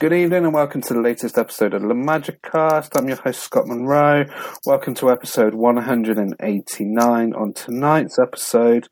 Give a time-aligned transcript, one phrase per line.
[0.00, 2.96] Good evening and welcome to the latest episode of the Magic Cast.
[2.96, 4.26] I'm your host Scott Monroe.
[4.64, 7.34] Welcome to episode 189.
[7.34, 8.86] On tonight's episode,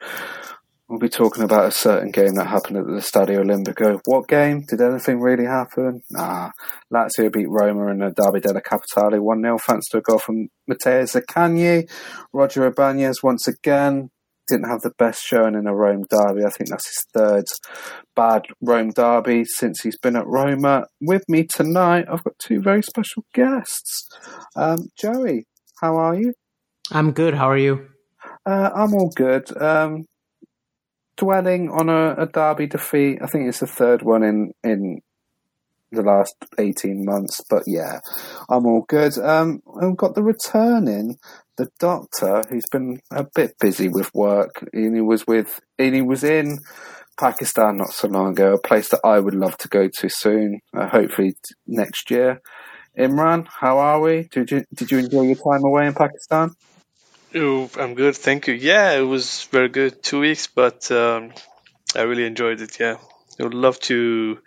[0.89, 4.01] we'll be talking about a certain game that happened at the Stadio Olimpico.
[4.07, 4.65] What game?
[4.69, 6.03] Did anything really happen?
[6.11, 6.51] Nah.
[6.93, 11.03] Lazio beat Roma in the Derby della Capitale 1-0 thanks to a goal from Matteo
[11.03, 11.89] Zaccagni.
[12.33, 14.11] Roger Ibanez once again
[14.47, 16.45] didn't have the best showing in a Rome derby.
[16.45, 17.45] I think that's his third
[18.15, 20.85] bad Rome derby since he's been at Roma.
[21.01, 24.09] With me tonight, I've got two very special guests.
[24.55, 25.45] Um, Joey,
[25.81, 26.33] how are you?
[26.91, 27.35] I'm good.
[27.35, 27.89] How are you?
[28.45, 29.51] Uh, I'm all good.
[29.61, 30.05] Um,
[31.17, 33.19] dwelling on a, a, derby defeat.
[33.23, 35.01] I think it's the third one in in
[35.97, 38.01] the last 18 months, but yeah,
[38.49, 39.19] I'm all good.
[39.19, 41.19] Um, I've got the returning
[41.57, 46.03] the doctor, who's been a bit busy with work, and he was with, and he
[46.03, 46.59] was in
[47.19, 50.61] Pakistan not so long ago, a place that I would love to go to soon,
[50.77, 51.35] uh, hopefully
[51.67, 52.41] next year.
[52.99, 54.29] Imran, how are we?
[54.31, 56.53] Did you did you enjoy your time away in Pakistan?
[57.35, 58.55] Oh, I'm good, thank you.
[58.55, 60.03] Yeah, it was very good.
[60.03, 61.33] Two weeks, but um,
[61.95, 62.79] I really enjoyed it.
[62.81, 62.97] Yeah,
[63.41, 64.39] I would love to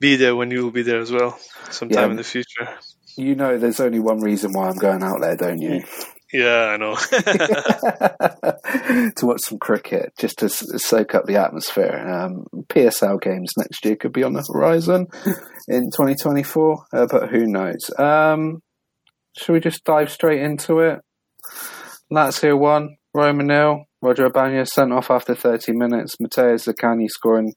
[0.00, 1.38] be there when you will be there as well,
[1.70, 2.10] sometime yeah.
[2.10, 2.68] in the future.
[3.16, 5.84] You know, there's only one reason why I'm going out there, don't you?
[6.32, 6.96] Yeah, I know.
[9.16, 11.96] to watch some cricket, just to soak up the atmosphere.
[11.96, 15.06] Um, PSL games next year could be on the horizon
[15.68, 17.88] in 2024, uh, but who knows?
[17.96, 18.62] Um,
[19.38, 21.02] should we just dive straight into it?
[22.12, 23.84] Lazio 1, Roma nil.
[24.04, 26.20] Roger Ibanez sent off after 30 minutes.
[26.20, 27.54] Matteo Zaccagni scoring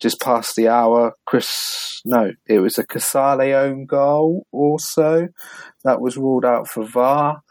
[0.00, 1.12] just past the hour.
[1.24, 5.28] Chris, no, it was a Casale own goal also.
[5.84, 7.42] That was ruled out for VAR.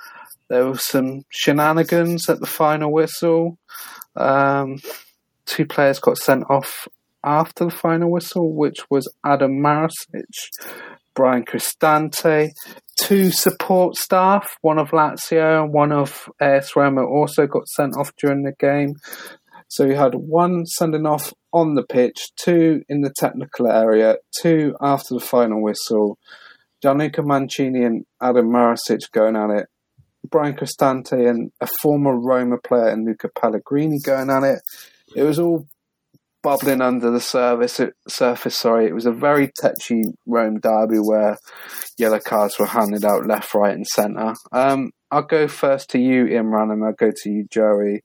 [0.50, 3.58] There were some shenanigans at the final whistle.
[4.18, 4.80] Um,
[5.46, 6.90] two players got sent off
[7.24, 10.50] after the final whistle, which was Adam Marusic,
[11.16, 12.50] Bryan Cristante.
[12.98, 18.12] Two support staff, one of Lazio and one of AS Roma, also got sent off
[18.18, 18.96] during the game.
[19.68, 24.76] So you had one sending off on the pitch, two in the technical area, two
[24.80, 26.18] after the final whistle.
[26.82, 29.68] Gianluca Mancini and Adam Marusic going at it
[30.30, 34.60] Bryan Cristante and a former Roma player and Luca Pellegrini going at it.
[35.16, 35.68] It was all
[36.44, 37.80] bubbling under the surface.
[38.08, 38.58] surface.
[38.58, 41.38] Sorry, it was a very touchy Rome derby where
[41.98, 44.36] yellow cards were handed out left, right, and centre.
[44.52, 48.04] Um, I'll go first to you, Imran, and I'll go to you, Joey.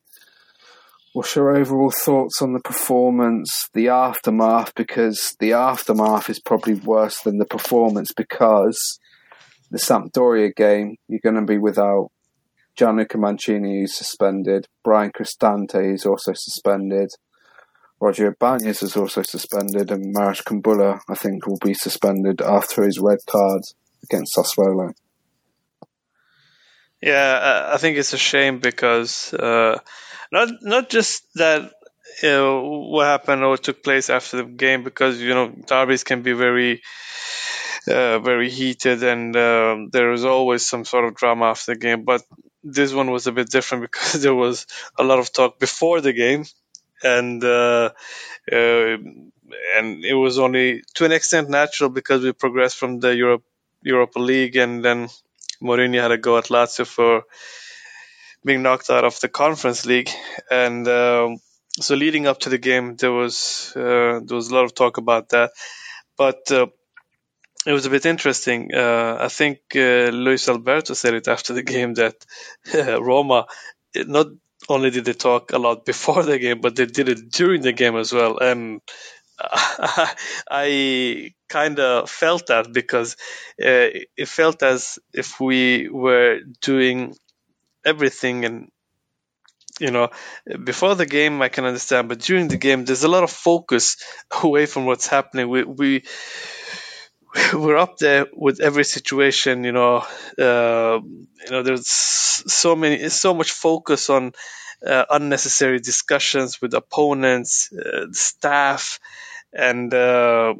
[1.14, 4.74] What's your overall thoughts on the performance, the aftermath?
[4.74, 8.98] Because the aftermath is probably worse than the performance because
[9.70, 12.10] the Sampdoria game, you're going to be without
[12.76, 14.68] Gianluca Mancini, who's suspended.
[14.84, 17.10] Bryan Cristante is also suspended.
[18.00, 23.00] Roger Ibanez is also suspended, and Marash Kumbulla, I think, will be suspended after his
[23.00, 23.62] red card
[24.04, 24.92] against Sassuolo.
[27.02, 29.78] Yeah, I think it's a shame because uh,
[30.32, 31.72] not not just that
[32.22, 36.22] you know, what happened or took place after the game, because you know derbies can
[36.22, 36.82] be very
[37.86, 42.04] uh, very heated, and um, there is always some sort of drama after the game.
[42.04, 42.22] But
[42.64, 44.66] this one was a bit different because there was
[44.98, 46.44] a lot of talk before the game,
[47.02, 47.90] and uh,
[48.50, 48.96] uh,
[49.76, 53.44] and it was only to an extent natural because we progressed from the Europe
[53.82, 55.08] Europa League, and then
[55.62, 57.24] Mourinho had to go at Lazio for
[58.44, 60.10] being knocked out of the Conference League,
[60.50, 61.38] and um,
[61.72, 64.98] so leading up to the game, there was uh, there was a lot of talk
[64.98, 65.52] about that,
[66.16, 66.66] but uh,
[67.66, 68.70] it was a bit interesting.
[68.74, 72.14] Uh, I think uh, Luis Alberto said it after the game that
[73.00, 73.46] Roma
[73.94, 74.26] not
[74.68, 77.72] only did they talk a lot before the game, but they did it during the
[77.72, 78.38] game as well.
[78.38, 78.80] And
[80.50, 83.16] I kind of felt that because
[83.62, 87.14] uh, it felt as if we were doing
[87.84, 88.70] everything and
[89.80, 90.10] you know
[90.64, 93.96] before the game i can understand but during the game there's a lot of focus
[94.42, 96.02] away from what's happening we we
[97.54, 99.64] we're up there with every situation.
[99.64, 99.96] You know,
[100.38, 104.32] uh, you know, there's so many, so much focus on
[104.86, 109.00] uh, unnecessary discussions with opponents, uh, staff,
[109.52, 110.54] and uh,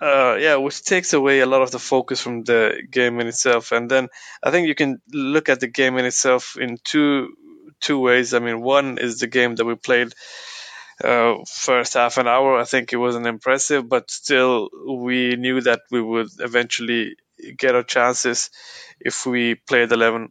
[0.00, 3.72] uh, yeah, which takes away a lot of the focus from the game in itself.
[3.72, 4.08] And then
[4.42, 7.36] I think you can look at the game in itself in two
[7.80, 8.34] two ways.
[8.34, 10.12] I mean, one is the game that we played
[11.02, 15.80] uh, first half an hour, I think it wasn't impressive, but still, we knew that
[15.90, 17.16] we would eventually
[17.56, 18.50] get our chances
[19.00, 20.28] if we played 11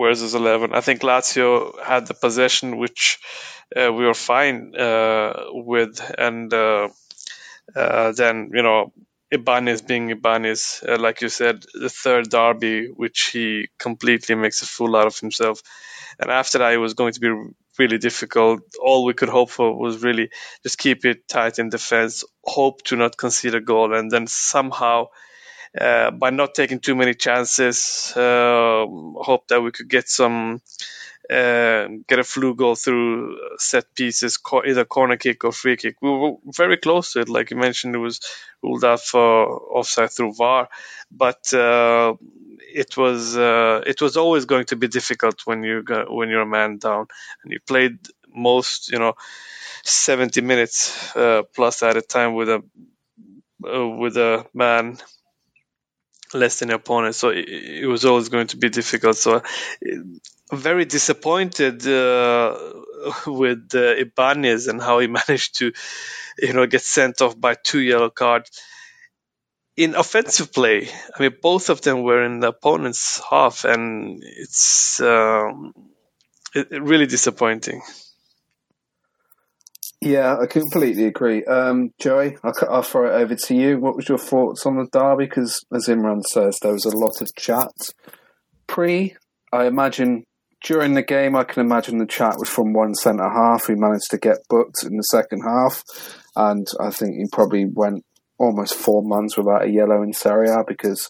[0.00, 0.74] versus 11.
[0.74, 3.18] I think Lazio had the possession, which
[3.74, 6.88] uh, we were fine uh, with, and uh,
[7.74, 8.92] uh, then you know
[9.30, 14.66] Ibanez being Ibanez, uh, like you said, the third derby, which he completely makes a
[14.66, 15.62] fool out of himself.
[16.18, 17.30] And after that, it was going to be
[17.78, 18.62] really difficult.
[18.80, 20.30] All we could hope for was really
[20.62, 25.06] just keep it tight in defense, hope to not concede a goal, and then somehow,
[25.80, 30.60] uh, by not taking too many chances, uh, hope that we could get some
[31.32, 35.96] uh, get a flu goal through set pieces, either corner kick or free kick.
[36.02, 37.28] We were very close to it.
[37.28, 38.20] Like you mentioned, it was
[38.62, 39.48] ruled out for
[39.78, 40.68] offside through VAR,
[41.10, 42.14] but uh,
[42.74, 46.46] it was uh, it was always going to be difficult when you when you're a
[46.46, 47.06] man down
[47.42, 47.98] and you played
[48.34, 49.14] most you know
[49.84, 52.62] 70 minutes uh, plus at a time with a
[53.64, 54.98] uh, with a man
[56.34, 57.14] less than opponent.
[57.14, 59.16] So it, it, was always going to be difficult.
[59.16, 59.42] So
[60.52, 62.56] very disappointed uh,
[63.26, 65.72] with uh, Ibanez and how he managed to,
[66.38, 68.50] you know, get sent off by two yellow cards.
[69.74, 70.86] In offensive play,
[71.16, 75.72] I mean, both of them were in the opponent's half, and it's um,
[76.54, 77.80] it, really disappointing.
[80.04, 81.44] Yeah, I completely agree.
[81.44, 83.78] Um, Joey, I'll, I'll, throw it over to you.
[83.78, 85.26] What was your thoughts on the derby?
[85.26, 87.70] Because, as Imran says, there was a lot of chat.
[88.66, 89.14] Pre,
[89.52, 90.24] I imagine
[90.64, 94.10] during the game, I can imagine the chat was from one centre half who managed
[94.10, 95.84] to get booked in the second half.
[96.34, 98.04] And I think he probably went
[98.38, 101.08] almost four months without a yellow in Serie A because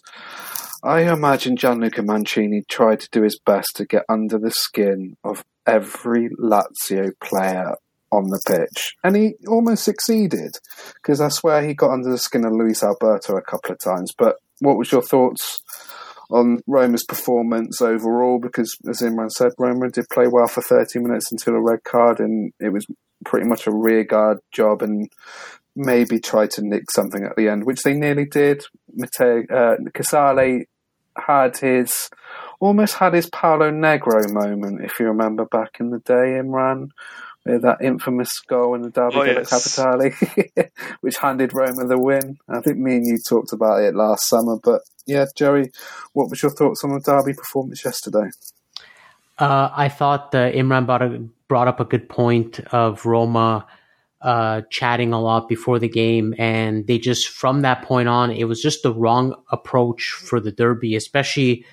[0.83, 5.43] I imagine Gianluca Mancini tried to do his best to get under the skin of
[5.65, 7.73] every Lazio player
[8.17, 8.95] on the pitch.
[9.03, 10.57] And he almost succeeded
[10.95, 14.13] because I swear he got under the skin of Luis Alberto a couple of times.
[14.17, 15.61] But what was your thoughts
[16.29, 18.39] on Roma's performance overall?
[18.39, 22.19] Because as Imran said, Roma did play well for 30 minutes until a red card
[22.19, 22.85] and it was
[23.25, 25.09] pretty much a rearguard job and
[25.75, 28.63] maybe try to nick something at the end, which they nearly did.
[28.93, 30.65] Matteo uh, Casale
[31.17, 32.09] had his
[32.59, 36.89] almost had his Paolo Negro moment, if you remember back in the day, Imran,
[37.45, 39.49] that infamous goal in the Derby oh, yes.
[39.49, 40.69] Capitale,
[41.01, 42.37] which handed Roma the win.
[42.47, 45.71] I think me and you talked about it last summer, but yeah, Joey,
[46.13, 48.29] what was your thoughts on the Derby performance yesterday?
[49.37, 53.65] Uh, I thought uh, Imran brought, a, brought, up a good point of Roma
[54.21, 58.45] uh, chatting a lot before the game, and they just from that point on, it
[58.45, 61.65] was just the wrong approach for the Derby, especially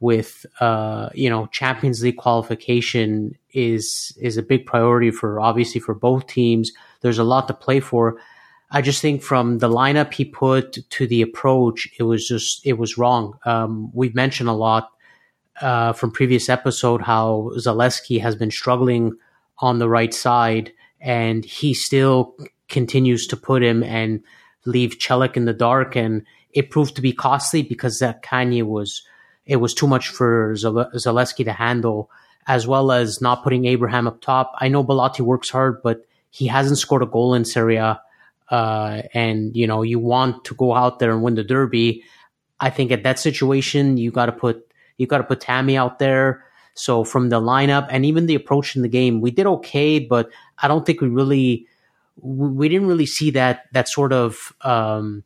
[0.00, 5.94] with uh, you know Champions League qualification is is a big priority for obviously for
[5.94, 6.72] both teams.
[7.00, 8.20] There's a lot to play for.
[8.70, 12.74] I just think from the lineup he put to the approach, it was just it
[12.74, 13.38] was wrong.
[13.44, 14.90] Um, we've mentioned a lot
[15.60, 19.16] uh, from previous episode how Zalewski has been struggling
[19.58, 22.36] on the right side, and he still
[22.68, 24.22] continues to put him and
[24.66, 29.02] leave Celik in the dark, and it proved to be costly because Zaccagni was
[29.46, 32.10] it was too much for Zalewski to handle,
[32.48, 34.54] as well as not putting Abraham up top.
[34.58, 38.00] I know Belotti works hard, but he hasn't scored a goal in Serie A.
[38.50, 42.02] Uh, and you know you want to go out there and win the derby.
[42.58, 45.98] I think at that situation you got to put you got to put Tammy out
[45.98, 46.44] there.
[46.72, 50.30] So from the lineup and even the approach in the game, we did okay, but
[50.56, 51.66] I don't think we really
[52.22, 55.24] we didn't really see that that sort of um,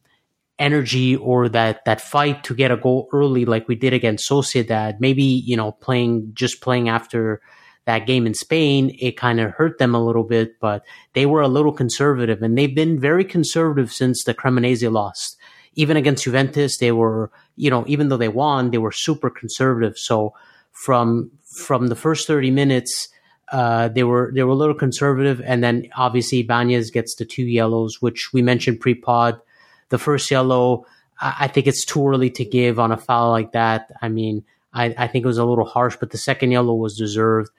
[0.59, 5.01] energy or that that fight to get a goal early like we did against Sociedad.
[5.01, 7.41] Maybe, you know, playing just playing after
[7.85, 11.41] that game in Spain, it kind of hurt them a little bit, but they were
[11.41, 15.37] a little conservative and they've been very conservative since the Cremonese lost.
[15.75, 19.99] Even against Juventus, they were, you know, even though they won, they were super conservative.
[19.99, 20.35] So
[20.71, 23.09] from from the first 30 minutes,
[23.51, 27.45] uh, they were they were a little conservative, and then obviously Ibanez gets the two
[27.45, 29.41] yellows, which we mentioned pre-pod
[29.93, 30.87] the first yellow,
[31.21, 33.93] I, I think it's too early to give on a foul like that.
[34.03, 36.97] I mean, I, I think it was a little harsh, but the second yellow was
[36.97, 37.51] deserved.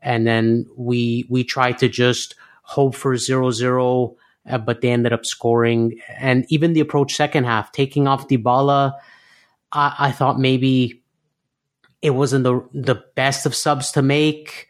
[0.00, 4.16] And then we we tried to just hope for zero zero,
[4.48, 5.98] uh, but they ended up scoring.
[6.20, 8.92] And even the approach second half, taking off Dybala,
[9.72, 11.02] I, I thought maybe
[12.00, 14.66] it wasn't the the best of subs to make.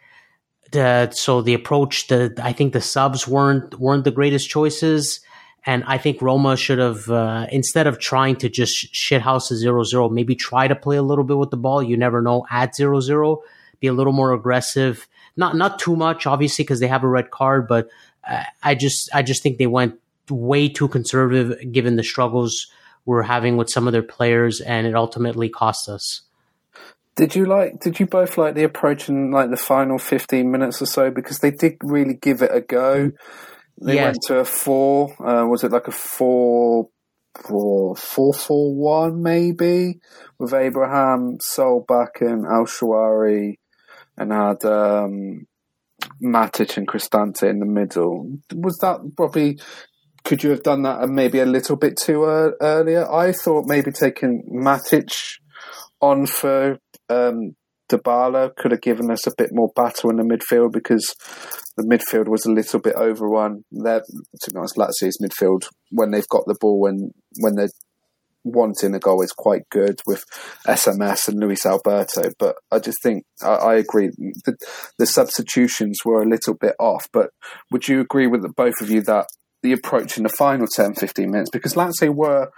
[0.71, 5.21] The, so the approach, the I think the subs weren't weren't the greatest choices.
[5.67, 9.85] And I think Roma should have, uh, instead of trying to just shithouse a 0
[9.85, 11.83] 0, maybe try to play a little bit with the ball.
[11.83, 13.43] You never know at 0 0,
[13.81, 15.07] be a little more aggressive.
[15.37, 17.89] Not, not too much, obviously, because they have a red card, but
[18.29, 20.01] uh, I just, I just think they went
[20.31, 22.69] way too conservative given the struggles
[23.05, 26.23] we're having with some of their players, and it ultimately cost us.
[27.17, 27.81] Did you like?
[27.81, 31.11] Did you both like the approach in like the final fifteen minutes or so?
[31.11, 33.11] Because they did really give it a go.
[33.81, 34.05] They yes.
[34.05, 35.11] went to a four.
[35.21, 36.89] Uh, was it like a four
[37.47, 40.01] four four one maybe
[40.39, 43.59] with Abraham, Solbakken, and El Shaarawy,
[44.17, 45.47] and had um,
[46.23, 48.39] Matic and Cristante in the middle.
[48.55, 49.59] Was that probably?
[50.25, 53.11] Could you have done that maybe a little bit too uh, earlier?
[53.11, 55.39] I thought maybe taking Matic
[56.01, 57.55] on for um,
[57.89, 61.15] Dybala could have given us a bit more battle in the midfield because
[61.77, 63.65] the midfield was a little bit overrun.
[63.71, 67.71] There, to be honest, Lazio's midfield when they've got the ball when when they're
[68.45, 70.25] wanting a goal is quite good with
[70.67, 72.31] SMS and Luis Alberto.
[72.39, 74.09] But I just think I, I agree
[74.45, 74.57] the,
[74.99, 77.09] the substitutions were a little bit off.
[77.13, 77.31] But
[77.71, 79.27] would you agree with the, both of you that
[79.63, 82.51] the approach in the final 10, 15 minutes because Lazio were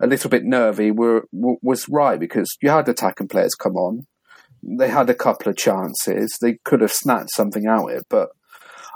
[0.00, 4.02] a little bit nervy were was right because you had attacking players come on
[4.76, 6.36] they had a couple of chances.
[6.40, 8.28] They could have snatched something out of it, but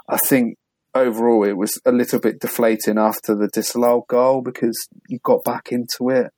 [0.07, 0.57] I think
[0.93, 5.71] overall it was a little bit deflating after the disallowed goal because you got back
[5.71, 6.31] into it.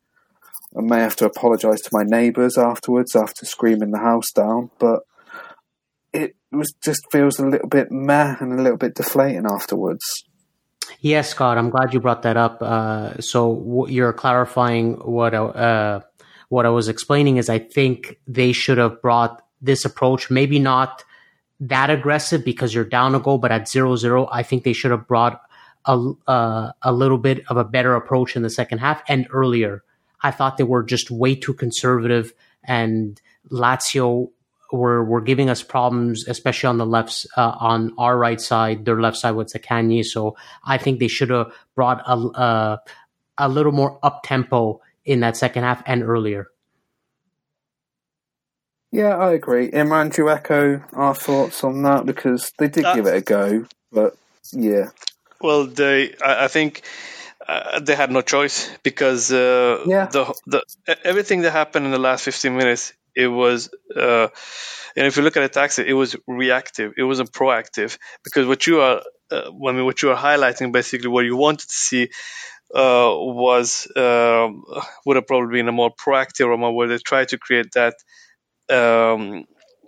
[0.78, 5.02] I may have to apologise to my neighbours afterwards after screaming the house down, but
[6.14, 10.04] it was just feels a little bit meh and a little bit deflating afterwards.
[11.00, 12.62] Yes, Scott, I'm glad you brought that up.
[12.62, 16.02] Uh, so you're clarifying what uh,
[16.50, 21.04] what I was explaining is I think they should have brought this approach, maybe not
[21.60, 24.92] that aggressive because you're down a goal, but at zero zero, I think they should
[24.92, 25.42] have brought
[25.86, 29.84] a, uh, a little bit of a better approach in the second half and earlier.
[30.22, 32.34] I thought they were just way too conservative
[32.64, 33.22] and
[33.52, 34.32] Lazio
[34.72, 39.00] were, were giving us problems, especially on the left, uh, on our right side, their
[39.00, 40.04] left side with Zaccagni.
[40.04, 42.78] So I think they should have brought a, uh,
[43.38, 46.48] a little more up tempo in that second half and earlier.
[48.92, 49.72] Yeah, I agree.
[49.72, 52.06] Imran, do you echo our thoughts on that?
[52.06, 54.16] Because they did uh, give it a go, but
[54.54, 54.90] yeah.
[55.42, 56.82] Well, they, I, I think
[57.46, 60.06] uh, they had no choice because uh, yeah.
[60.06, 60.64] the, the
[61.04, 64.30] everything that happened in the last 15 minutes, it was, uh,
[64.96, 66.94] and if you look at attacks, it was reactive.
[66.98, 71.10] It wasn't proactive because what you are, uh, I mean, what you are highlighting, basically,
[71.10, 72.10] what you wanted to see
[72.74, 74.50] uh, was uh,
[75.06, 77.96] would have probably been a more proactive Roma where they try to create that
[78.70, 79.46] um,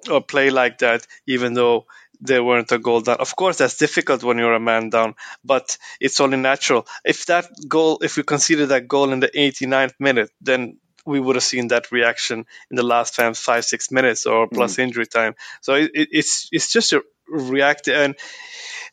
[0.09, 1.85] or play like that, even though
[2.21, 3.17] they weren't a goal down.
[3.19, 6.87] Of course, that's difficult when you're a man down, but it's only natural.
[7.05, 11.35] If that goal, if we consider that goal in the 89th minute, then we would
[11.35, 14.79] have seen that reaction in the last five, six minutes or plus mm.
[14.79, 15.35] injury time.
[15.61, 18.15] So it, it's it's just a reactive, and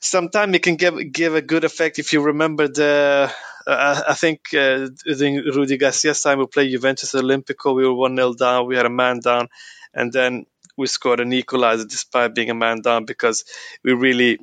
[0.00, 3.32] sometimes it can give give a good effect if you remember the
[3.66, 7.74] uh, I think uh, during Rudi Garcia's time, we played Juventus Olimpico.
[7.74, 8.66] We were 1 0 down.
[8.66, 9.48] We had a man down.
[9.92, 13.44] And then we scored an equalizer despite being a man down because
[13.82, 14.38] we really,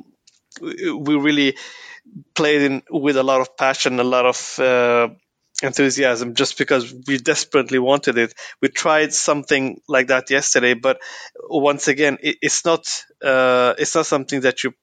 [0.62, 1.58] we really
[2.36, 5.10] played in with a lot of passion, a lot of uh,
[5.62, 8.34] enthusiasm just because we desperately wanted it.
[8.62, 11.00] We tried something like that yesterday, but
[11.50, 12.88] once again, it, it's not
[13.24, 14.74] uh, it's not something that you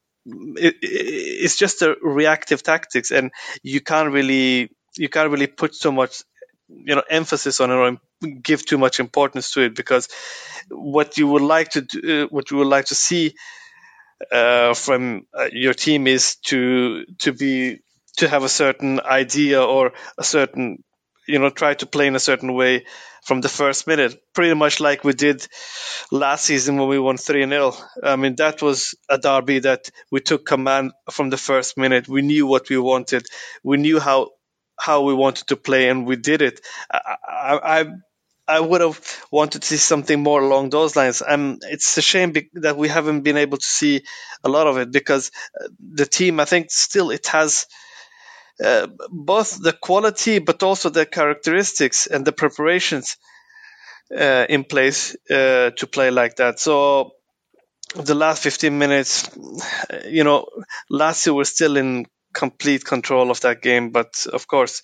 [0.56, 3.30] it, it's just a reactive tactics, and
[3.62, 6.22] you can't really you can't really put so much
[6.68, 7.98] you know emphasis on it or
[8.42, 10.08] give too much importance to it because
[10.70, 13.34] what you would like to do, uh, what you would like to see
[14.32, 17.80] uh, from uh, your team is to to be
[18.16, 20.82] to have a certain idea or a certain
[21.28, 22.86] you know try to play in a certain way
[23.24, 25.46] from the first minute, pretty much like we did
[26.10, 27.74] last season when we won 3 0.
[28.02, 32.08] I mean, that was a derby that we took command from the first minute.
[32.08, 33.26] We knew what we wanted,
[33.62, 34.30] we knew how
[34.80, 36.60] how we wanted to play, and we did it.
[36.90, 37.86] I, I,
[38.46, 41.20] I would have wanted to see something more along those lines.
[41.20, 44.04] And it's a shame be- that we haven't been able to see
[44.42, 45.30] a lot of it because
[45.60, 47.66] uh, the team, I think, still it has
[48.64, 53.16] uh, both the quality but also the characteristics and the preparations
[54.16, 56.58] uh, in place uh, to play like that.
[56.58, 57.12] So
[57.94, 59.30] the last 15 minutes,
[60.06, 60.46] you know,
[60.92, 64.82] Lazio were still in complete control of that game, but of course.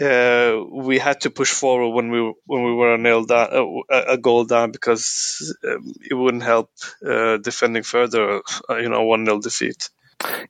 [0.00, 4.12] Uh, we had to push forward when we when we were a nail down, a,
[4.12, 6.70] a goal down because um, it wouldn't help
[7.04, 8.40] uh, defending further.
[8.70, 9.90] you know, one 0 defeat.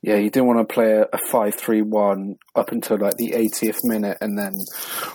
[0.01, 4.37] Yeah, you didn't want to play a, five-three-one up until like the 80th minute and
[4.37, 4.55] then,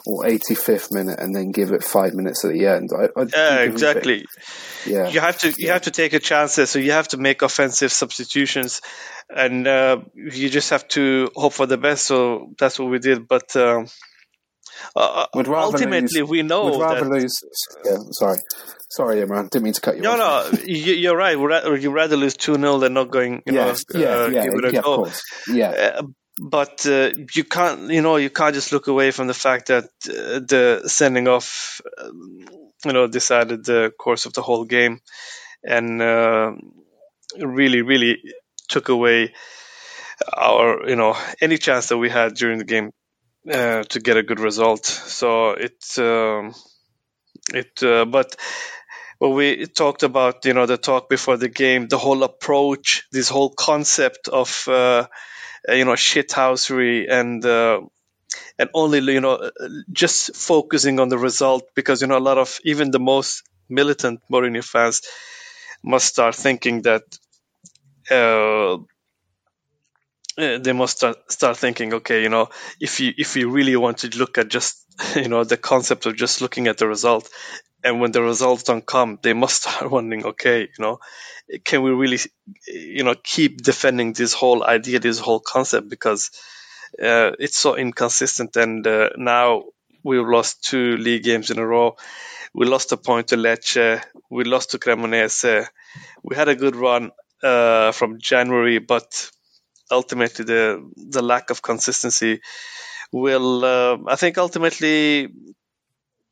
[0.06, 2.90] or 85th minute and then give it five minutes at the end.
[2.96, 4.26] I, I yeah, exactly.
[4.87, 5.08] Yeah.
[5.08, 5.73] You have to, you yeah.
[5.73, 6.66] have to take a chance there.
[6.66, 8.80] So you have to make offensive substitutions
[9.28, 12.06] and, uh, you just have to hope for the best.
[12.06, 13.26] So that's what we did.
[13.26, 13.87] But, um,
[14.97, 17.35] uh, ultimately, lose, we know would rather that, lose.
[17.85, 18.38] Yeah, sorry,
[18.90, 19.50] sorry, Imran.
[19.50, 20.02] Didn't mean to cut you.
[20.02, 20.52] No, off.
[20.52, 21.37] no, you, are right.
[21.37, 23.43] You rather lose two 0 than not going.
[23.47, 25.23] You yes, know, yeah, uh, yeah, yeah, of course.
[25.49, 25.71] Yeah.
[25.71, 26.02] Uh,
[26.40, 29.85] but uh, you can't, you know, you can't just look away from the fact that
[29.85, 32.45] uh, the sending off, um,
[32.85, 35.00] you know, decided the course of the whole game,
[35.62, 36.52] and uh,
[37.38, 38.19] really, really
[38.69, 39.33] took away
[40.37, 42.90] our, you know, any chance that we had during the game
[43.51, 44.87] uh, to get a good result.
[44.87, 46.55] So it, um,
[47.53, 48.37] it, uh, but
[49.21, 53.51] we talked about, you know, the talk before the game, the whole approach, this whole
[53.51, 55.07] concept of, uh,
[55.69, 57.81] you know, shithousery and, uh,
[58.59, 59.51] and only, you know,
[59.93, 64.21] just focusing on the result because, you know, a lot of even the most militant
[64.31, 65.03] Mourinho fans
[65.85, 67.03] must start thinking that,
[70.38, 72.49] uh, they must start, start thinking, okay, you know,
[72.81, 74.85] if you if you really want to look at just
[75.17, 77.29] you know the concept of just looking at the result,
[77.85, 80.99] and when the results don't come, they must start wondering, okay, you know,
[81.64, 82.19] can we really,
[82.67, 86.31] you know, keep defending this whole idea, this whole concept because
[87.03, 89.64] uh, it's so inconsistent, and uh, now
[90.03, 91.97] we've lost two league games in a row.
[92.55, 94.03] We lost a point to Lecce.
[94.31, 95.67] We lost to Cremonese.
[96.23, 97.12] We had a good run
[97.43, 99.31] uh, from January, but
[99.95, 100.63] ultimately the
[100.97, 102.41] the lack of consistency
[103.13, 105.29] will, uh, I think, ultimately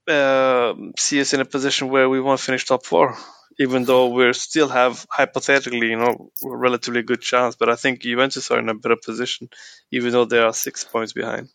[0.09, 3.17] uh, see us in a position where we won't finish top four,
[3.59, 7.55] even though we still have hypothetically, you know, relatively good chance.
[7.57, 9.49] But I think Juventus are in a better position,
[9.91, 11.49] even though they are six points behind.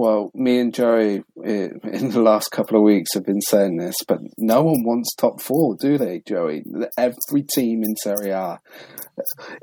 [0.00, 3.96] Well, me and Joey eh, in the last couple of weeks have been saying this,
[4.08, 6.62] but no one wants top four, do they, Joey?
[6.96, 8.60] Every team in Serie A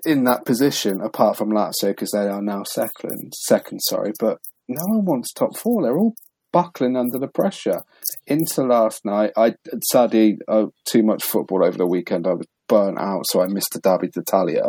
[0.05, 4.83] in that position, apart from Lazio, because they are now second, second, sorry, but no
[4.85, 5.81] one wants top four.
[5.81, 6.13] They're all
[6.53, 7.81] buckling under the pressure.
[8.27, 9.55] Into last night, I
[9.89, 12.27] sadly uh, too much football over the weekend.
[12.27, 14.67] I was burnt out, so I missed the Derby d'Italia.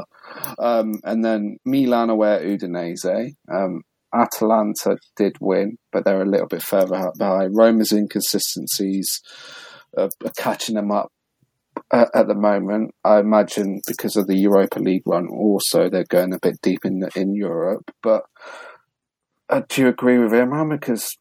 [0.59, 3.33] Um, and then Milan away at Udinese.
[3.53, 3.83] Um,
[4.15, 7.57] Atalanta did win, but they're a little bit further up behind.
[7.57, 9.21] Roma's inconsistencies
[9.97, 11.13] are, are catching them up
[11.93, 12.95] at, at, the moment.
[13.05, 17.03] I imagine because of the Europa League run, also they're going a bit deep in
[17.15, 17.91] in Europe.
[18.03, 18.23] But
[19.49, 20.71] uh, do you agree with Imran?
[20.71, 21.17] Because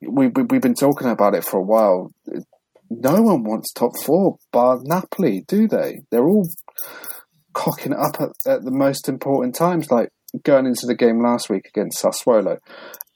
[0.00, 2.12] we, we we've been talking about it for a while.
[2.90, 6.00] No one wants top four, bar Napoli, do they?
[6.10, 6.48] They're all
[7.52, 10.10] cocking up at, at the most important times, like
[10.42, 12.58] going into the game last week against Sassuolo,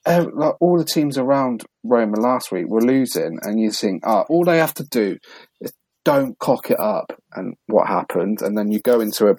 [0.07, 4.45] like all the teams around Roma last week were losing, and you think, ah, all
[4.45, 5.19] they have to do
[5.61, 5.73] is
[6.05, 7.13] don't cock it up.
[7.33, 8.41] And what happened?
[8.41, 9.37] And then you go into a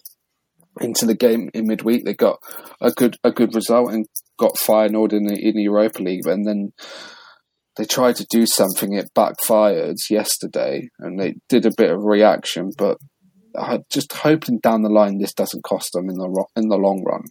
[0.79, 2.37] into the game in midweek, they got
[2.79, 4.05] a good a good result and
[4.37, 6.71] got final in the in the Europa League, and then
[7.77, 12.71] they tried to do something, it backfired yesterday, and they did a bit of reaction,
[12.77, 12.97] but.
[13.57, 17.03] I'm just hoping down the line this doesn't cost them in the in the long
[17.03, 17.23] run.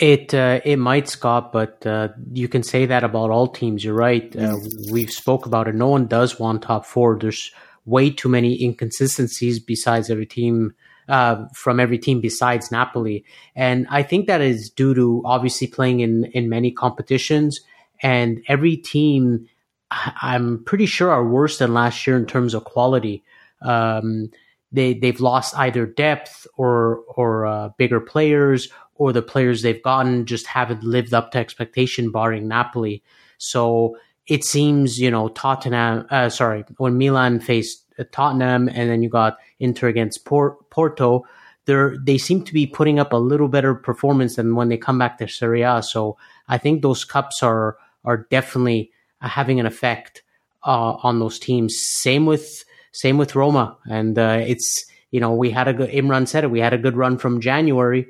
[0.00, 3.84] It uh, it might, Scott, but uh, you can say that about all teams.
[3.84, 4.34] You're right.
[4.34, 4.56] Uh,
[4.90, 5.74] we've spoke about it.
[5.74, 7.18] No one does want top four.
[7.18, 7.52] There's
[7.84, 10.72] way too many inconsistencies besides every team
[11.06, 16.00] uh, from every team besides Napoli, and I think that is due to obviously playing
[16.00, 17.60] in in many competitions,
[18.02, 19.48] and every team.
[19.90, 23.24] I'm pretty sure are worse than last year in terms of quality.
[23.60, 24.30] Um,
[24.72, 30.26] they they've lost either depth or or uh, bigger players or the players they've gotten
[30.26, 33.02] just haven't lived up to expectation, barring Napoli.
[33.38, 39.02] So it seems, you know, Tottenham, uh, sorry, when Milan faced uh, Tottenham and then
[39.02, 41.24] you got Inter against Porto,
[41.64, 44.98] they they seem to be putting up a little better performance than when they come
[44.98, 45.82] back to Serie A.
[45.82, 50.22] So I think those cups are are definitely uh, having an effect
[50.62, 51.78] uh, on those teams.
[51.78, 55.90] Same with same with Roma, and uh, it's you know we had a good.
[55.90, 56.50] Imran said it.
[56.50, 58.06] We had a good run from January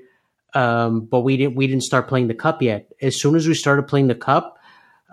[0.55, 2.93] um, but we didn't we didn't start playing the cup yet.
[3.01, 4.59] As soon as we started playing the cup,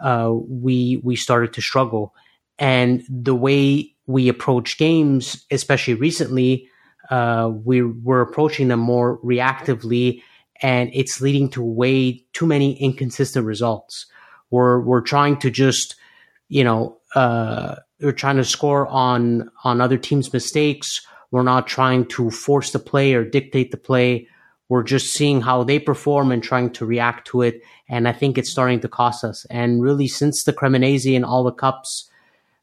[0.02, 2.14] uh, we we started to struggle,
[2.58, 6.70] and the way we approach games, especially recently,
[7.10, 10.22] uh, we were approaching them more reactively,
[10.62, 14.08] and it's leading to way too many inconsistent results.
[14.50, 15.96] We're we're trying to just,
[16.50, 21.02] you know, uh, we're trying to score on on other teams' mistakes.
[21.32, 24.28] We're not trying to force the play or dictate the play
[24.70, 27.62] we're just seeing how they perform and trying to react to it.
[27.88, 29.46] And I think it's starting to cost us.
[29.50, 32.10] And really, since the Cremonese and all the cups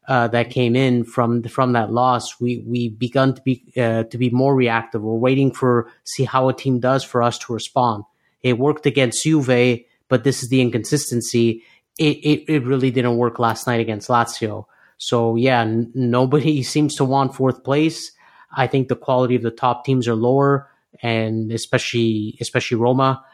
[0.06, 4.18] uh, that came in from from that loss, we we begun to be uh, to
[4.18, 5.02] be more reactive.
[5.02, 8.04] We're waiting for see how a team does for us to respond.
[8.42, 11.62] It worked against Juve, but this is the inconsistency.
[11.98, 14.66] It it, it really didn't work last night against Lazio.
[14.98, 18.12] So yeah, n- nobody seems to want fourth place.
[18.56, 20.70] I think the quality of the top teams are lower
[21.02, 23.24] and especially especially Roma.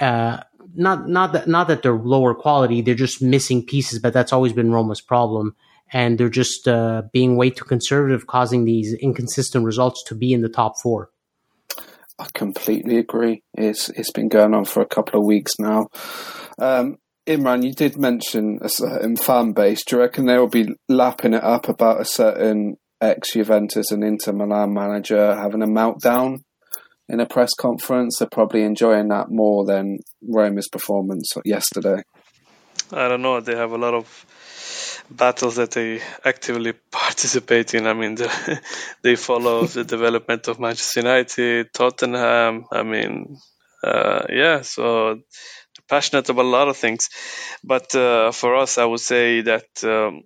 [0.00, 0.38] uh,
[0.74, 3.98] not not that not that they're lower quality, they're just missing pieces.
[3.98, 5.56] But that's always been Roma's problem,
[5.92, 10.42] and they're just uh, being way too conservative, causing these inconsistent results to be in
[10.42, 11.10] the top four.
[12.18, 13.42] I completely agree.
[13.54, 15.88] It's it's been going on for a couple of weeks now.
[16.58, 16.98] Um,
[17.28, 19.84] Imran, you did mention a certain fan base.
[19.84, 24.02] Do you reckon they will be lapping it up about a certain ex Juventus and
[24.02, 26.38] Inter Milan manager having a meltdown
[27.06, 28.18] in a press conference?
[28.18, 32.02] They're probably enjoying that more than Roma's performance yesterday.
[32.92, 33.40] I don't know.
[33.42, 34.24] They have a lot of
[35.10, 37.86] battles that they actively participate in.
[37.86, 38.62] I mean, the,
[39.02, 42.64] they follow the development of Manchester United, Tottenham.
[42.72, 43.36] I mean,
[43.84, 45.20] uh, yeah, so
[45.88, 47.08] passionate about a lot of things.
[47.64, 50.22] But uh, for us, I would say that um,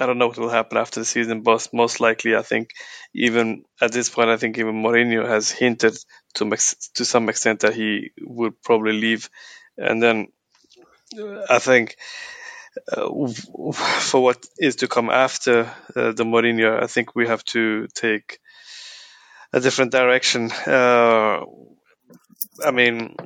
[0.00, 2.70] I don't know what will happen after the season, but most likely, I think
[3.14, 5.96] even at this point, I think even Mourinho has hinted
[6.34, 6.58] to
[6.94, 9.28] to some extent that he would probably leave,
[9.76, 10.28] and then
[11.18, 11.96] uh, I think
[12.96, 15.62] uh, for what is to come after
[15.96, 18.38] uh, the Mourinho, I think we have to take
[19.52, 20.50] a different direction.
[20.52, 21.44] Uh,
[22.64, 23.16] I mean,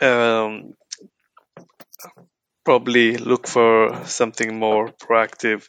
[0.00, 0.74] um,
[2.64, 5.68] probably look for something more proactive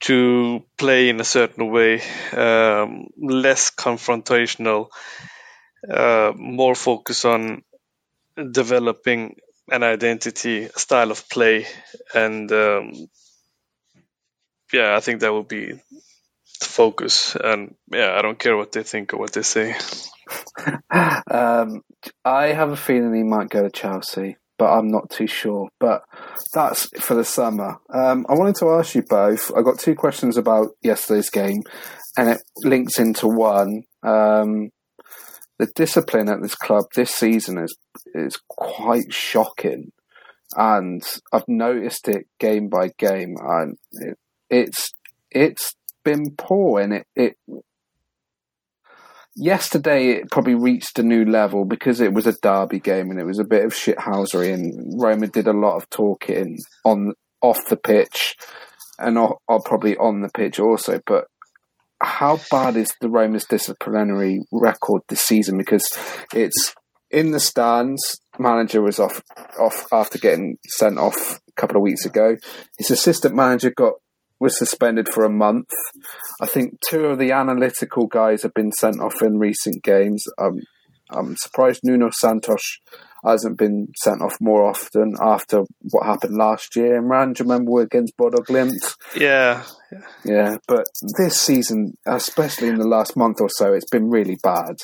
[0.00, 2.00] to play in a certain way,
[2.32, 4.88] um, less confrontational,
[5.90, 7.62] uh, more focus on
[8.52, 9.36] developing
[9.70, 11.66] an identity, style of play,
[12.14, 12.92] and um,
[14.72, 15.80] yeah, I think that would be
[16.66, 17.36] focus.
[17.36, 19.74] And yeah, I don't care what they think or what they say.
[21.30, 21.82] um,
[22.24, 25.68] I have a feeling he might go to Chelsea, but I'm not too sure.
[25.78, 26.02] But
[26.52, 27.78] that's for the summer.
[27.92, 29.50] Um, I wanted to ask you both.
[29.56, 31.62] I got two questions about yesterday's game,
[32.16, 33.82] and it links into one.
[34.02, 34.70] Um,
[35.58, 37.76] the discipline at this club this season is
[38.14, 39.92] is quite shocking,
[40.56, 44.18] and I've noticed it game by game, and it,
[44.50, 44.92] it's
[45.30, 47.36] it's been poor, and it, it
[49.34, 53.24] yesterday it probably reached a new level because it was a derby game and it
[53.24, 57.76] was a bit of shithousery and Roma did a lot of talking on off the
[57.76, 58.36] pitch
[58.98, 61.00] and or, probably on the pitch also.
[61.06, 61.26] But
[62.00, 65.58] how bad is the Roma's disciplinary record this season?
[65.58, 65.86] Because
[66.34, 66.74] it's
[67.10, 68.20] in the stands.
[68.38, 69.22] Manager was off
[69.58, 72.36] off after getting sent off a couple of weeks ago.
[72.78, 73.94] His assistant manager got
[74.42, 75.70] was suspended for a month.
[76.40, 80.24] I think two of the analytical guys have been sent off in recent games.
[80.36, 80.60] Um,
[81.10, 82.62] I'm surprised Nuno Santos
[83.24, 87.00] hasn't been sent off more often after what happened last year.
[87.00, 88.96] Imran, do you remember against Bodo Glimt?
[89.14, 89.62] Yeah.
[90.24, 90.86] Yeah, but
[91.18, 94.76] this season, especially in the last month or so, it's been really bad.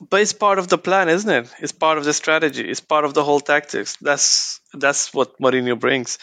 [0.00, 1.48] But it's part of the plan, isn't it?
[1.60, 2.68] It's part of the strategy.
[2.68, 3.96] It's part of the whole tactics.
[4.00, 6.18] That's that's what Mourinho brings,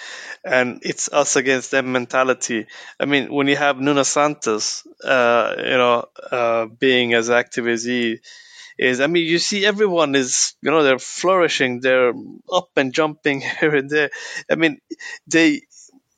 [0.45, 2.67] and it's us against them mentality.
[2.99, 7.83] I mean, when you have Nuno Santos, uh, you know, uh, being as active as
[7.83, 8.19] he
[8.77, 12.13] is, I mean, you see everyone is, you know, they're flourishing, they're
[12.51, 14.11] up and jumping here and there.
[14.51, 14.79] I mean,
[15.27, 15.63] they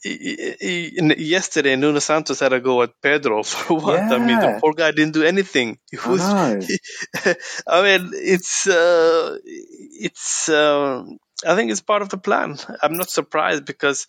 [0.06, 3.96] yesterday Nuno Santos had a go at Pedro for what?
[3.96, 4.14] Yeah.
[4.14, 5.80] I mean, the poor guy didn't do anything.
[6.06, 6.62] Was, I,
[7.68, 10.50] I mean, it's uh, it's.
[10.50, 11.06] Uh,
[11.46, 12.58] I think it's part of the plan.
[12.82, 14.08] I'm not surprised because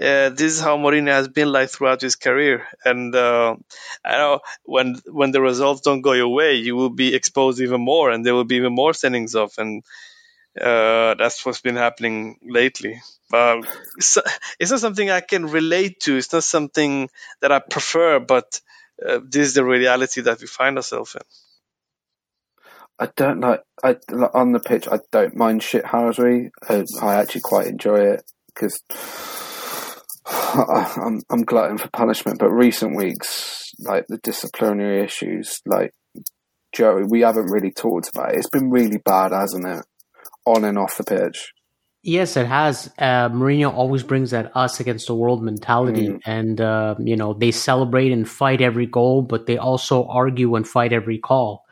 [0.00, 2.66] uh, this is how Mourinho has been like throughout his career.
[2.84, 3.56] And uh,
[4.02, 7.82] I know when when the results don't go your way, you will be exposed even
[7.82, 9.58] more, and there will be even more sendings off.
[9.58, 9.84] And
[10.60, 13.00] uh, that's what's been happening lately.
[13.32, 13.62] Uh,
[13.96, 14.18] it's,
[14.60, 16.16] it's, not something I can relate to.
[16.16, 17.08] It's not something
[17.40, 18.60] that I prefer, but
[19.04, 21.22] uh, this is the reality that we find ourselves in.
[22.98, 23.96] I don't like I
[24.34, 24.86] on the pitch.
[24.86, 26.50] I don't mind shithousery.
[26.68, 28.80] I, I actually quite enjoy it because
[30.26, 32.38] I'm I'm glutton for punishment.
[32.38, 35.94] But recent weeks, like the disciplinary issues, like
[36.72, 38.38] Joey, we haven't really talked about it.
[38.38, 39.84] It's been really bad, hasn't it?
[40.46, 41.52] On and off the pitch.
[42.04, 42.90] Yes, it has.
[42.98, 46.20] Uh, Mourinho always brings that us against the world mentality, mm.
[46.26, 50.66] and uh, you know they celebrate and fight every goal, but they also argue and
[50.66, 51.64] fight every call,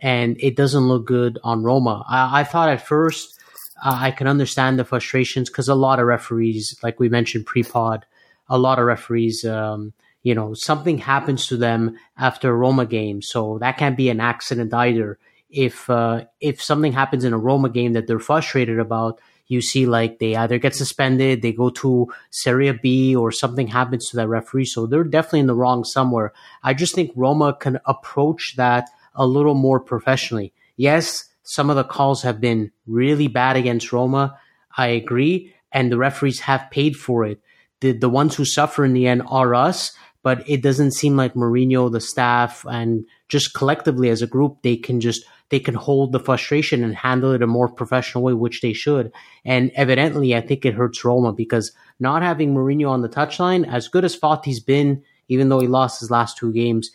[0.00, 2.04] and it doesn't look good on Roma.
[2.08, 3.38] I, I thought at first
[3.84, 8.06] uh, I can understand the frustrations because a lot of referees, like we mentioned pre-pod,
[8.48, 9.92] a lot of referees, um,
[10.24, 14.20] you know, something happens to them after a Roma game, so that can't be an
[14.20, 15.16] accident either
[15.56, 19.86] if uh, if something happens in a Roma game that they're frustrated about, you see
[19.86, 24.28] like they either get suspended, they go to Serie B, or something happens to that
[24.28, 24.66] referee.
[24.66, 26.34] So they're definitely in the wrong somewhere.
[26.62, 30.52] I just think Roma can approach that a little more professionally.
[30.76, 34.38] Yes, some of the calls have been really bad against Roma.
[34.76, 37.40] I agree, and the referees have paid for it.
[37.80, 39.92] The the ones who suffer in the end are us,
[40.22, 44.76] but it doesn't seem like Mourinho, the staff, and just collectively as a group, they
[44.76, 48.60] can just they can hold the frustration and handle it a more professional way, which
[48.60, 49.12] they should.
[49.44, 53.88] And evidently, I think it hurts Roma because not having Mourinho on the touchline, as
[53.88, 56.90] good as Foti's been, even though he lost his last two games,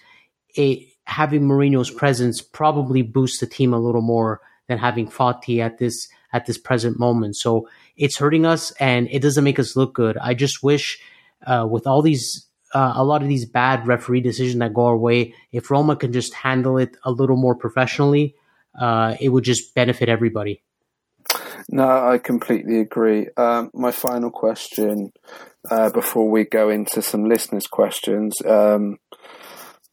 [0.55, 5.77] it, having Mourinho's presence probably boosts the team a little more than having Foti at
[5.77, 7.35] this at this present moment.
[7.35, 10.17] So it's hurting us, and it doesn't make us look good.
[10.17, 10.99] I just wish,
[11.45, 14.97] uh, with all these uh, a lot of these bad referee decisions that go our
[14.97, 18.35] way, if Roma can just handle it a little more professionally,
[18.79, 20.63] uh, it would just benefit everybody.
[21.69, 23.27] No, I completely agree.
[23.37, 25.11] Um, my final question
[25.69, 28.35] uh, before we go into some listeners' questions.
[28.45, 28.97] Um,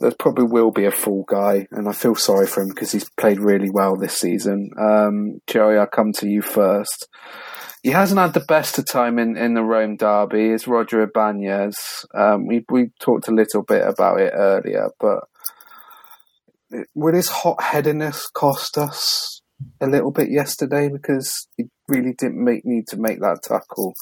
[0.00, 3.08] there probably will be a full guy, and I feel sorry for him because he's
[3.10, 4.70] played really well this season.
[4.78, 7.08] Um, Jerry, I'll come to you first.
[7.82, 10.50] He hasn't had the best of time in, in the Rome derby.
[10.50, 12.06] Is Roger Ibanez?
[12.14, 15.24] Um, we we talked a little bit about it earlier, but
[16.94, 19.40] would his hot headedness cost us
[19.80, 23.94] a little bit yesterday because he really didn't make need to make that tackle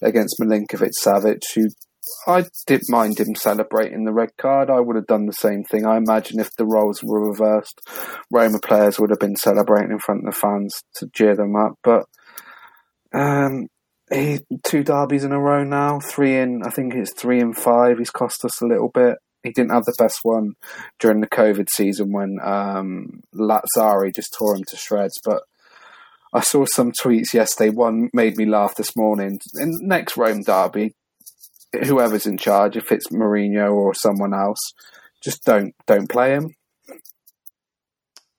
[0.00, 1.68] against Milinkovic Savic, who
[2.26, 4.70] I didn't mind him celebrating the red card.
[4.70, 5.86] I would have done the same thing.
[5.86, 7.80] I imagine if the roles were reversed,
[8.30, 11.74] Roma players would have been celebrating in front of the fans to cheer them up.
[11.82, 12.04] But
[13.14, 13.68] um,
[14.12, 17.98] he two derbies in a row now, three in I think it's three and five.
[17.98, 19.18] He's cost us a little bit.
[19.42, 20.54] He didn't have the best one
[20.98, 25.18] during the COVID season when um, Lazzari just tore him to shreds.
[25.24, 25.42] But
[26.32, 27.70] I saw some tweets yesterday.
[27.70, 29.38] One made me laugh this morning.
[29.56, 30.94] In next Rome derby,
[31.84, 34.60] whoever's in charge, if it's Mourinho or someone else,
[35.22, 36.54] just don't don't play him.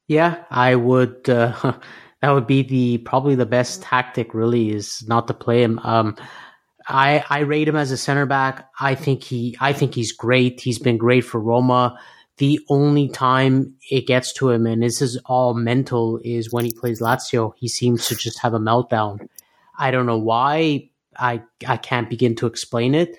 [0.07, 1.29] Yeah, I would.
[1.29, 1.53] Uh,
[2.21, 4.33] that would be the probably the best tactic.
[4.33, 5.79] Really, is not to play him.
[5.79, 6.15] Um,
[6.87, 8.69] I I rate him as a center back.
[8.79, 10.61] I think he I think he's great.
[10.61, 11.99] He's been great for Roma.
[12.37, 16.71] The only time it gets to him, and this is all mental, is when he
[16.71, 17.53] plays Lazio.
[17.57, 19.27] He seems to just have a meltdown.
[19.77, 20.89] I don't know why.
[21.17, 23.17] I I can't begin to explain it.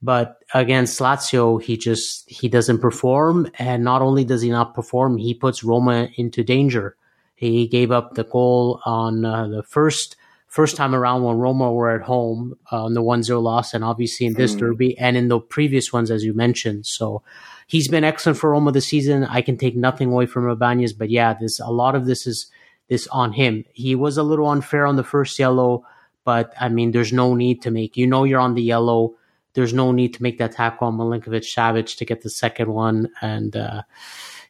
[0.00, 5.16] But against Lazio, he just he doesn't perform, and not only does he not perform,
[5.16, 6.96] he puts Roma into danger.
[7.34, 10.16] He gave up the goal on uh, the first
[10.52, 14.26] first time around when Roma were at home uh, on the 1-0 loss, and obviously
[14.26, 14.58] in this mm.
[14.58, 16.84] derby, and in the previous ones, as you mentioned.
[16.84, 17.22] So
[17.66, 19.24] he's been excellent for Roma this season.
[19.24, 22.50] I can take nothing away from Ibanez, but yeah, this a lot of this is
[22.88, 23.64] this on him.
[23.72, 25.86] He was a little unfair on the first yellow,
[26.22, 27.96] but I mean, there's no need to make.
[27.96, 29.14] You know, you're on the yellow.
[29.54, 33.08] There's no need to make that tackle on Milinkovic Savic to get the second one,
[33.22, 33.82] and uh,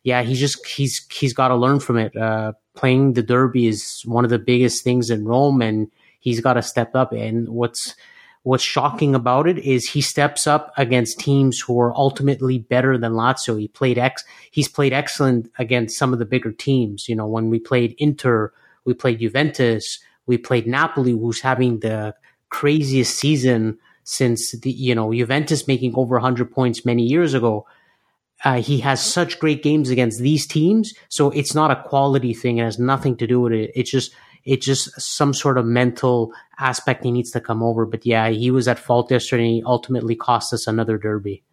[0.03, 2.17] yeah, he's just he's he's got to learn from it.
[2.17, 6.55] Uh, playing the derby is one of the biggest things in Rome, and he's got
[6.55, 7.12] to step up.
[7.12, 7.95] And what's
[8.43, 13.12] what's shocking about it is he steps up against teams who are ultimately better than
[13.12, 13.59] Lazio.
[13.59, 17.09] He played ex he's played excellent against some of the bigger teams.
[17.09, 18.53] You know, when we played Inter,
[18.85, 22.15] we played Juventus, we played Napoli, who's having the
[22.49, 27.67] craziest season since the you know Juventus making over 100 points many years ago.
[28.45, 32.59] Uh, he has such great games against these teams, so it's not a quality thing.
[32.59, 33.71] It has nothing to do with it.
[33.75, 34.13] It's just
[34.45, 37.87] it's just some sort of mental aspect he needs to come over.
[37.87, 39.45] But yeah, he was at fault yesterday.
[39.45, 41.45] And he ultimately cost us another derby.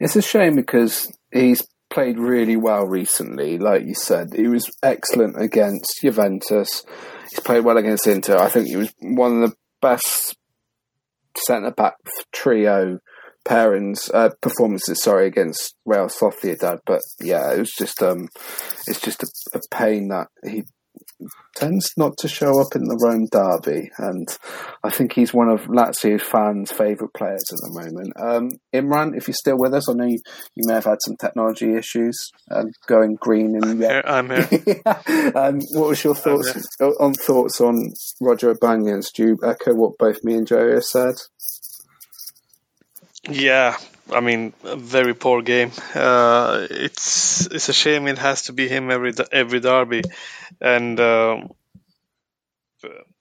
[0.00, 3.58] It's a shame because he's played really well recently.
[3.58, 6.84] Like you said, he was excellent against Juventus.
[7.30, 8.38] He's played well against Inter.
[8.38, 10.36] I think he was one of the best
[11.36, 11.94] centre back
[12.32, 12.98] trio
[13.46, 15.02] pairings uh, performances.
[15.02, 18.28] Sorry, against Real Sociedad, but yeah, it was just um,
[18.86, 20.64] it's just a, a, pain that he
[21.56, 24.28] tends not to show up in the Rome derby, and
[24.84, 28.12] I think he's one of Lazio fans' favourite players at the moment.
[28.16, 30.18] Um, Imran, if you're still with us, I know you,
[30.54, 32.16] you may have had some technology issues
[32.50, 33.56] um, going green.
[33.56, 34.02] And I'm here.
[34.04, 35.32] I'm here.
[35.34, 39.10] um, what was your thoughts on thoughts on Roger Ibanez?
[39.14, 41.14] Do you echo what both me and Joey said?
[43.30, 43.76] Yeah,
[44.10, 45.72] I mean, a very poor game.
[45.94, 50.02] Uh, it's it's a shame it has to be him every every derby,
[50.60, 51.50] and um,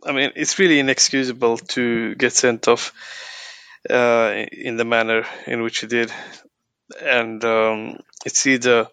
[0.04, 2.94] I mean it's really inexcusable to get sent off
[3.90, 6.12] uh, in the manner in which he did,
[7.02, 8.88] and um, it's either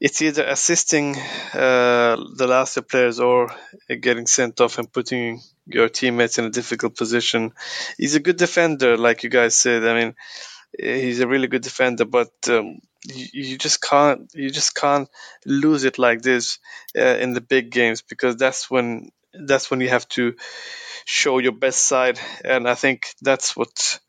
[0.00, 1.16] it's either assisting
[1.52, 3.54] uh, the last players or
[4.00, 5.40] getting sent off and putting
[5.74, 7.52] your teammates in a difficult position.
[7.98, 9.84] He's a good defender, like you guys said.
[9.84, 10.14] I mean,
[10.78, 15.08] he's a really good defender, but um, you, you just can't you just can't
[15.44, 16.58] lose it like this
[16.96, 20.34] uh, in the big games because that's when that's when you have to
[21.04, 24.00] show your best side, and I think that's what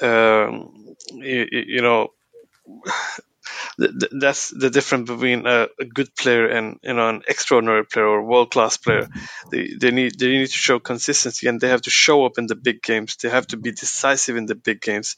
[0.00, 2.12] um, you, you know
[3.78, 8.22] that's the difference between a, a, good player and you know an extraordinary player or
[8.24, 9.08] world class player.
[9.50, 12.46] They they need they need to show consistency and they have to show up in
[12.46, 13.16] the big games.
[13.16, 15.16] They have to be decisive in the big games,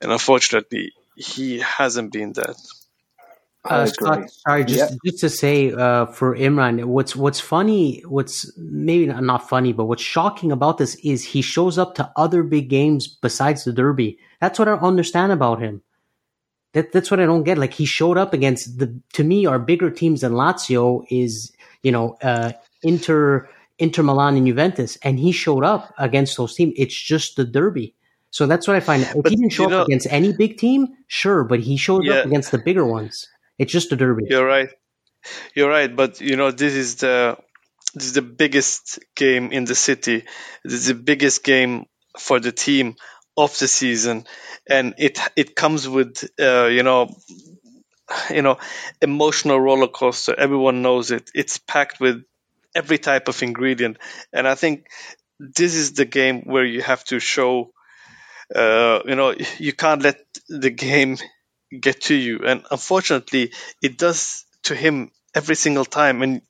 [0.00, 2.56] and unfortunately, he hasn't been that.
[3.68, 4.98] Uh, Scott, sorry, just yep.
[5.04, 9.86] just to say uh, for Imran, what's what's funny, what's maybe not, not funny, but
[9.86, 14.18] what's shocking about this is he shows up to other big games besides the Derby.
[14.40, 15.82] That's what I understand about him.
[16.72, 17.58] That that's what I don't get.
[17.58, 21.52] Like he showed up against the to me our bigger teams than Lazio is
[21.82, 22.52] you know uh,
[22.82, 23.48] Inter
[23.78, 26.74] Inter Milan and Juventus, and he showed up against those teams.
[26.76, 27.94] It's just the Derby.
[28.30, 29.02] So that's what I find.
[29.02, 32.04] If but, he didn't show up know, against any big team, sure, but he showed
[32.04, 32.16] yeah.
[32.16, 33.28] up against the bigger ones.
[33.58, 34.24] It's just a derby.
[34.28, 34.68] You're right.
[35.54, 37.38] You're right, but you know this is the
[37.94, 40.24] this is the biggest game in the city.
[40.62, 41.86] This is the biggest game
[42.18, 42.96] for the team
[43.36, 44.24] of the season,
[44.68, 47.08] and it it comes with uh, you know
[48.30, 48.58] you know
[49.02, 50.34] emotional roller coaster.
[50.38, 51.30] Everyone knows it.
[51.34, 52.22] It's packed with
[52.74, 53.98] every type of ingredient,
[54.32, 54.86] and I think
[55.40, 57.72] this is the game where you have to show.
[58.54, 61.18] Uh, you know, you can't let the game
[61.80, 62.40] get to you.
[62.46, 66.22] And unfortunately, it does to him every single time.
[66.22, 66.42] And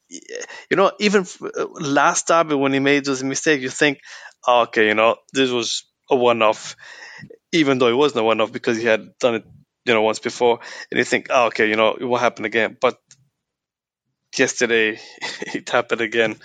[0.70, 4.00] you know, even uh, last derby when he made those mistakes, you think,
[4.46, 6.76] oh, okay, you know, this was a one-off,
[7.52, 9.44] even though it wasn't a one-off because he had done it,
[9.84, 10.60] you know, once before.
[10.90, 12.76] And you think, oh, okay, you know, it will happen again.
[12.80, 12.98] But
[14.38, 14.98] yesterday
[15.54, 16.36] it happened again.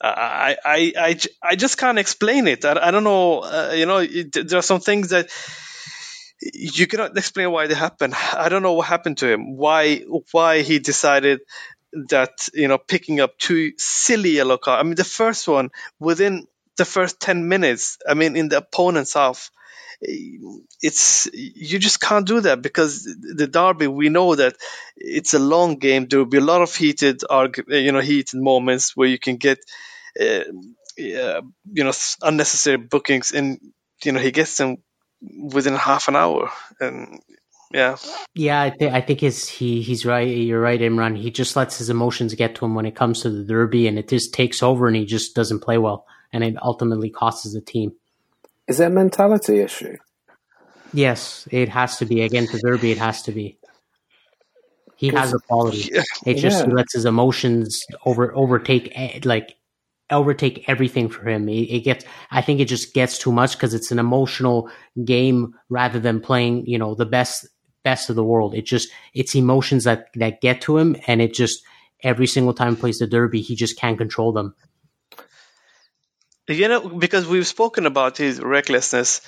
[0.00, 2.64] I, I, I, I just can't explain it.
[2.64, 3.40] I, I don't know.
[3.40, 5.30] Uh, you know, it, there are some things that
[6.40, 8.14] you cannot explain why they happened.
[8.14, 9.56] I don't know what happened to him.
[9.56, 10.02] Why
[10.32, 11.40] why he decided
[12.10, 14.80] that you know picking up two silly yellow cards.
[14.80, 17.98] I mean, the first one within the first ten minutes.
[18.08, 19.50] I mean, in the opponent's half,
[20.00, 23.86] it's you just can't do that because the derby.
[23.86, 24.56] We know that
[24.96, 26.06] it's a long game.
[26.06, 27.22] There will be a lot of heated,
[27.68, 29.58] you know, heated moments where you can get.
[30.18, 30.44] Uh,
[30.98, 33.60] you know, unnecessary bookings, and
[34.02, 34.78] you know he gets them
[35.20, 37.20] within half an hour and
[37.72, 37.96] yeah
[38.34, 41.78] yeah i, th- I think he's he he's right you're right imran he just lets
[41.78, 44.62] his emotions get to him when it comes to the derby and it just takes
[44.62, 47.92] over and he just doesn't play well and it ultimately costs the team
[48.68, 49.96] is that a mentality issue
[50.92, 53.58] yes it has to be again the derby it has to be
[54.96, 55.90] he has a quality
[56.24, 56.72] it just yeah.
[56.72, 59.56] lets his emotions over overtake eh, like
[60.10, 61.48] overtake everything for him.
[61.48, 64.70] It, it, gets, I think it just gets too much because it's an emotional
[65.04, 67.46] game rather than playing, you know, the best,
[67.82, 68.54] best of the world.
[68.54, 70.96] It just, it's emotions that, that get to him.
[71.06, 71.62] And it just,
[72.02, 74.54] every single time he plays the derby, he just can't control them.
[76.48, 79.20] You know, because we've spoken about his recklessness,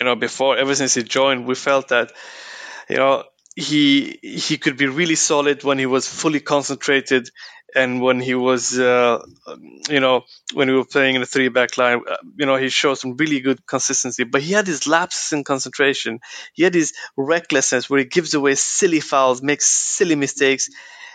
[0.00, 2.12] you know, before, ever since he joined, we felt that,
[2.88, 3.24] you know,
[3.56, 7.30] he he could be really solid when he was fully concentrated
[7.74, 9.20] and when he was, uh,
[9.90, 12.68] you know, when we were playing in a three back line, uh, you know, he
[12.70, 14.24] showed some really good consistency.
[14.24, 16.20] But he had his lapses in concentration.
[16.54, 20.70] He had his recklessness where he gives away silly fouls, makes silly mistakes.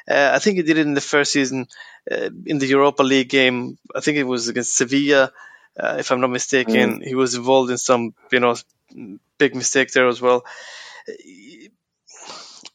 [0.09, 1.67] Uh, I think he did it in the first season
[2.11, 3.77] uh, in the Europa League game.
[3.95, 5.31] I think it was against Sevilla,
[5.79, 6.99] uh, if I'm not mistaken.
[6.99, 7.07] Mm.
[7.07, 8.55] He was involved in some, you know,
[9.37, 10.45] big mistake there as well.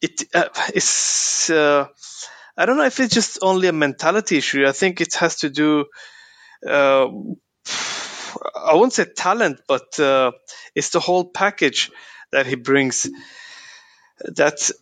[0.00, 1.50] It, uh, it's
[2.58, 4.66] I don't know if it's just only a mentality issue.
[4.66, 5.86] I think it has to do.
[6.66, 7.06] Uh,
[8.56, 10.32] I won't say talent, but uh,
[10.74, 11.92] it's the whole package
[12.32, 13.08] that he brings.
[14.24, 14.72] That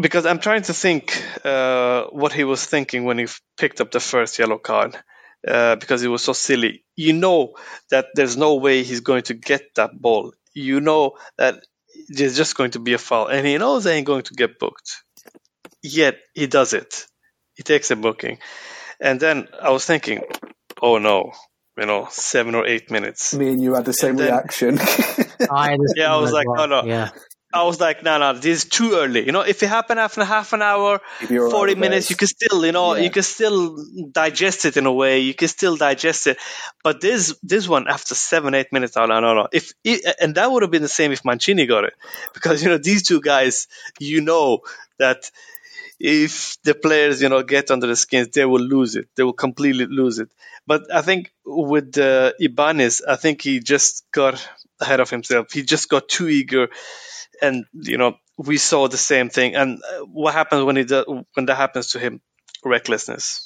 [0.00, 4.00] because I'm trying to think uh, what he was thinking when he picked up the
[4.00, 4.96] first yellow card.
[5.46, 6.84] Uh, because it was so silly.
[6.96, 7.54] You know
[7.92, 10.32] that there's no way he's going to get that ball.
[10.52, 11.64] You know that
[12.08, 14.58] there's just going to be a foul, and he knows they ain't going to get
[14.58, 15.04] booked
[15.82, 17.06] yet he does it.
[17.54, 18.38] He takes a booking.
[19.00, 20.22] And then I was thinking,
[20.80, 21.32] oh no,
[21.76, 23.34] you know, seven or eight minutes.
[23.34, 24.78] Me and you had the same then, reaction.
[25.50, 26.62] I yeah, I was like, well.
[26.62, 26.84] oh no.
[26.84, 27.10] Yeah.
[27.52, 29.24] I was like, no, no, this is too early.
[29.24, 32.72] You know, if it happened after half an hour, 40 minutes, you can still, you
[32.72, 33.04] know, yeah.
[33.04, 33.82] you can still
[34.12, 35.20] digest it in a way.
[35.20, 36.36] You can still digest it.
[36.84, 39.48] But this, this one after seven, eight minutes, oh, no, no, no.
[39.50, 39.72] If,
[40.20, 41.94] and that would have been the same if Mancini got it.
[42.34, 43.66] Because, you know, these two guys,
[43.98, 44.60] you know
[44.98, 45.30] that
[45.98, 49.08] if the players, you know, get under the skins, they will lose it.
[49.16, 50.28] They will completely lose it.
[50.66, 54.46] But I think with uh, Ibanez, I think he just got
[54.80, 55.52] ahead of himself.
[55.52, 56.68] He just got too eager,
[57.42, 59.54] and you know, we saw the same thing.
[59.54, 62.20] And uh, what happens when he do, when that happens to him?
[62.64, 63.44] Recklessness.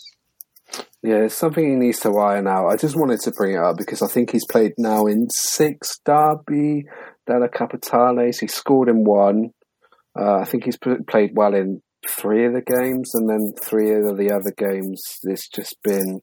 [1.03, 2.69] Yeah, it's something he needs to iron out.
[2.69, 5.99] I just wanted to bring it up because I think he's played now in six
[6.05, 6.85] Derby
[7.27, 8.39] della Capitales.
[8.39, 9.51] He scored in one.
[10.19, 14.17] Uh, I think he's played well in three of the games, and then three of
[14.17, 15.01] the other games.
[15.23, 16.21] It's just been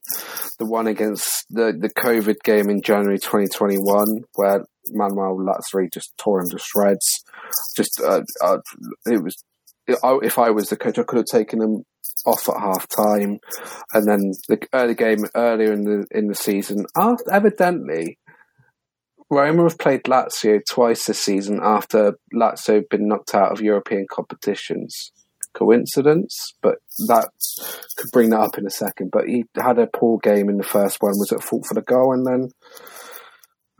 [0.58, 6.40] the one against the the COVID game in January 2021, where Manuel Lazzari just tore
[6.40, 7.24] him to shreds.
[7.76, 8.58] Just uh, uh,
[9.06, 9.36] it was.
[9.88, 11.84] If I was the coach, I could have taken him
[12.24, 13.40] off at half time,
[13.92, 16.86] and then the early game earlier in the in the season.
[17.32, 18.18] Evidently,
[19.30, 24.06] Roma have played Lazio twice this season after Lazio had been knocked out of European
[24.10, 25.12] competitions
[25.54, 26.76] coincidence, but
[27.08, 27.28] that
[27.96, 29.10] could bring that up in a second.
[29.10, 31.82] But he had a poor game in the first one, was at fault for the
[31.82, 32.50] goal, and then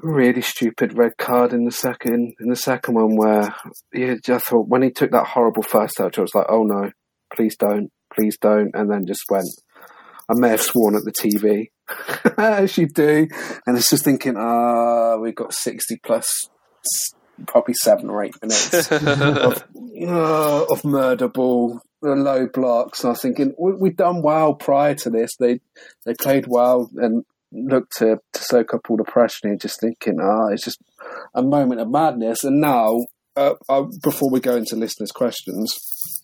[0.03, 3.55] really stupid red card in the second in the second one where
[3.93, 6.91] yeah, I thought when he took that horrible first touch, I was like, oh no,
[7.35, 9.49] please don't, please don't, and then just went.
[10.29, 11.71] I may have sworn at the TV,
[12.39, 13.27] as you do,
[13.67, 16.49] and it's just thinking, ah, oh, we've got sixty plus
[17.47, 19.65] probably seven or eight minutes of,
[20.03, 23.01] uh, of murder ball, the low blocks.
[23.01, 25.37] And I was thinking we, have done well prior to this.
[25.39, 25.61] They
[26.05, 29.49] they played well and looked to, to soak up all the pressure.
[29.49, 30.81] And just thinking, ah, oh, it's just
[31.35, 32.45] a moment of madness.
[32.45, 33.05] And now,
[33.37, 36.23] uh, uh, before we go into listeners' questions.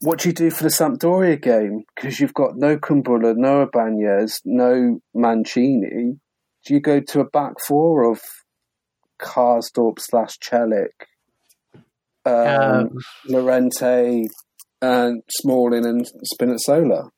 [0.00, 1.84] What do you do for the Sampdoria game?
[1.94, 6.18] Because you've got no Kumbulla, no Ibanez, no Mancini.
[6.66, 8.20] Do you go to a back four of
[9.20, 11.06] Karsdorp slash Celik,
[12.24, 12.90] um, um,
[13.26, 14.26] Llorente,
[14.82, 17.10] and Smalling and Spinazzola.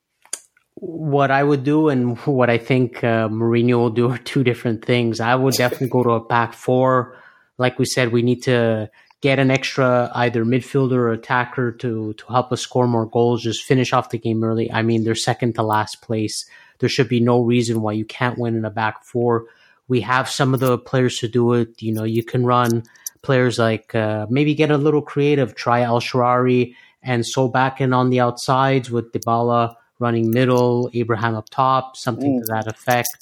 [0.74, 4.84] What I would do and what I think uh, Mourinho will do are two different
[4.84, 5.20] things.
[5.20, 7.16] I would definitely go to a back four.
[7.56, 8.90] Like we said, we need to
[9.22, 13.64] get an extra either midfielder or attacker to to help us score more goals, just
[13.64, 14.70] finish off the game early.
[14.70, 16.44] I mean, they're second to last place.
[16.78, 19.46] There should be no reason why you can't win in a back four
[19.88, 21.80] we have some of the players to do it.
[21.80, 22.82] You know, you can run
[23.22, 28.20] players like uh, maybe get a little creative, try El Shaarawy and Solbakken on the
[28.20, 32.44] outsides with Dybala running middle, Abraham up top, something mm.
[32.44, 33.16] to that effect.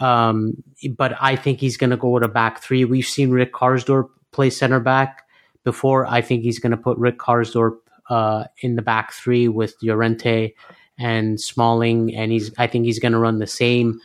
[0.00, 0.62] Um,
[0.96, 2.84] but I think he's going to go with a back three.
[2.84, 5.26] We've seen Rick Karsdorp play center back
[5.62, 6.06] before.
[6.06, 7.78] I think he's going to put Rick Karsdorp
[8.08, 10.54] uh, in the back three with Llorente
[10.98, 12.50] and Smalling, and he's.
[12.58, 14.00] I think he's going to run the same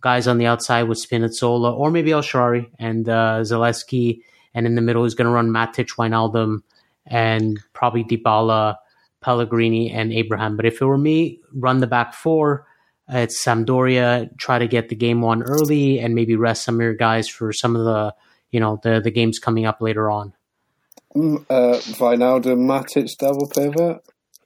[0.00, 4.22] guys on the outside with Spinazzola or maybe El Shaarawy and uh, Zalewski.
[4.54, 6.62] And in the middle, he's going to run Matic, Wijnaldum,
[7.06, 8.76] and probably Dybala,
[9.20, 10.56] Pellegrini, and Abraham.
[10.56, 12.66] But if it were me, run the back four.
[13.08, 14.36] It's Sampdoria.
[14.38, 17.52] Try to get the game one early and maybe rest some of your guys for
[17.52, 18.14] some of the,
[18.50, 20.34] you know, the the games coming up later on.
[21.14, 24.02] Mm, uh, Wijnaldum, Matic, double pivot.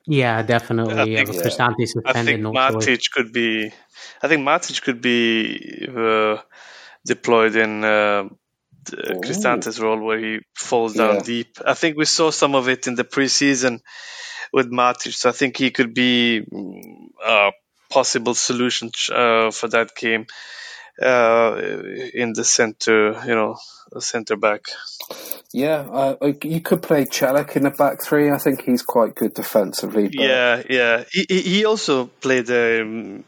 [0.06, 0.94] Yeah, definitely.
[0.94, 1.42] I think, yeah.
[1.42, 2.16] Cristante suspended.
[2.16, 3.72] I think no Matic could be.
[4.22, 6.38] I think Matic could be uh,
[7.06, 8.28] deployed in uh,
[9.22, 11.22] Cristante's role where he falls down yeah.
[11.22, 11.58] deep.
[11.64, 13.80] I think we saw some of it in the preseason
[14.52, 15.12] with Matic.
[15.14, 17.52] So I think he could be mm, a
[17.90, 20.26] possible solution uh, for that game
[21.00, 21.56] uh,
[22.12, 23.22] in the center.
[23.24, 23.56] You know,
[24.00, 24.66] centre back.
[25.52, 28.30] Yeah, uh, you could play Celik in the back three.
[28.30, 30.04] I think he's quite good defensively.
[30.04, 30.24] But...
[30.24, 31.04] Yeah, yeah.
[31.10, 32.50] He he also played.
[32.50, 33.24] Um,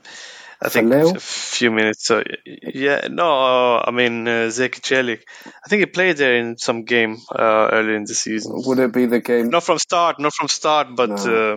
[0.63, 2.07] I think a few minutes.
[2.07, 5.21] So yeah, no, I mean uh, Zeki Celik.
[5.45, 8.53] I think he played there in some game uh, early in the season.
[8.55, 9.51] Would it be the game?
[9.51, 11.55] Not from start, not from start, but no.
[11.55, 11.57] uh,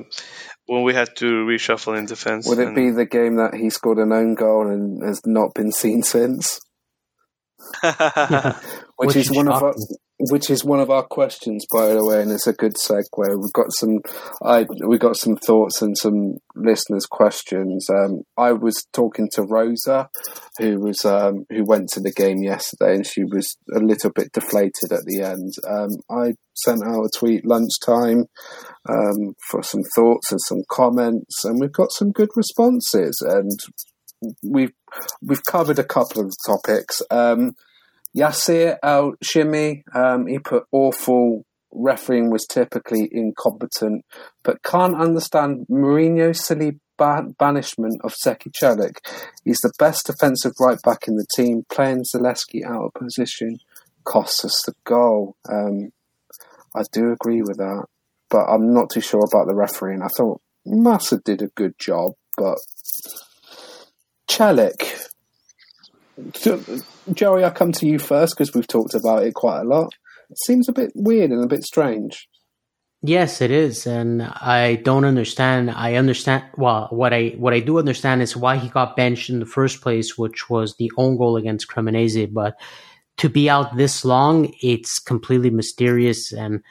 [0.65, 2.47] when we had to reshuffle in defense.
[2.49, 2.75] Would it and...
[2.75, 6.59] be the game that he scored an own goal and has not been seen since?
[8.97, 9.75] which, which is one of our,
[10.19, 13.03] which is one of our questions, by the way, and it's a good segue.
[13.15, 13.99] We've got some,
[14.43, 17.87] I we got some thoughts and some listeners' questions.
[17.89, 20.09] Um, I was talking to Rosa,
[20.57, 24.31] who was um, who went to the game yesterday, and she was a little bit
[24.31, 25.53] deflated at the end.
[25.67, 28.25] Um, I sent out a tweet lunchtime
[28.89, 33.59] um, for some thoughts and some comments, and we've got some good responses, and
[34.43, 34.73] we've
[35.21, 37.03] we've covered a couple of topics.
[37.11, 37.53] Um,
[38.15, 44.05] Yasir Al Shimi, um, he put awful refereeing was typically incompetent,
[44.43, 48.97] but can't understand Mourinho's silly ban- banishment of Zeki Celik.
[49.43, 51.63] He's the best defensive right back in the team.
[51.69, 53.59] Playing Zalewski out of position
[54.03, 55.35] costs us the goal.
[55.51, 55.91] Um,
[56.75, 57.85] I do agree with that,
[58.29, 60.01] but I'm not too sure about the refereeing.
[60.01, 62.57] I thought Massa did a good job, but
[64.29, 65.07] Celik.
[67.13, 69.93] Joey, I come to you first because we've talked about it quite a lot.
[70.29, 72.27] It seems a bit weird and a bit strange.
[73.03, 75.69] Yes, it is, and I don't understand.
[75.69, 76.43] I understand.
[76.57, 79.81] Well, what I what I do understand is why he got benched in the first
[79.81, 82.33] place, which was the own goal against Cremonese.
[82.33, 82.55] But
[83.17, 86.63] to be out this long, it's completely mysterious, and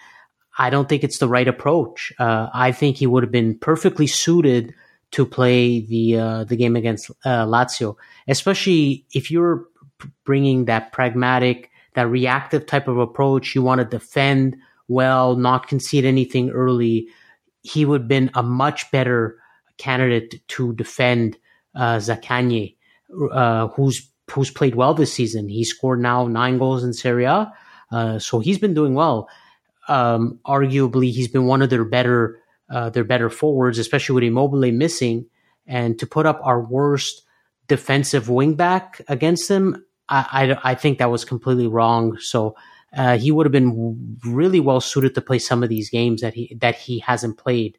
[0.58, 2.12] I don't think it's the right approach.
[2.18, 4.74] Uh, I think he would have been perfectly suited
[5.12, 7.96] to play the uh, the game against uh, Lazio,
[8.28, 9.64] especially if you're
[10.24, 13.54] bringing that pragmatic, that reactive type of approach.
[13.54, 14.56] You want to defend
[14.88, 17.08] well, not concede anything early,
[17.62, 19.38] he would have been a much better
[19.78, 21.36] candidate to defend
[21.74, 22.00] uh,
[23.32, 25.48] uh, who's who's played well this season.
[25.48, 27.52] He scored now nine goals in Serie A,
[27.90, 29.28] uh, so he's been doing well.
[29.88, 34.72] Um, arguably, he's been one of their better uh, their better forwards, especially with Immobile
[34.72, 35.26] missing.
[35.66, 37.22] And to put up our worst
[37.66, 42.18] defensive wingback against them, I, I, I think that was completely wrong.
[42.20, 42.56] So
[42.96, 46.34] uh, he would have been really well suited to play some of these games that
[46.34, 47.78] he that he hasn't played.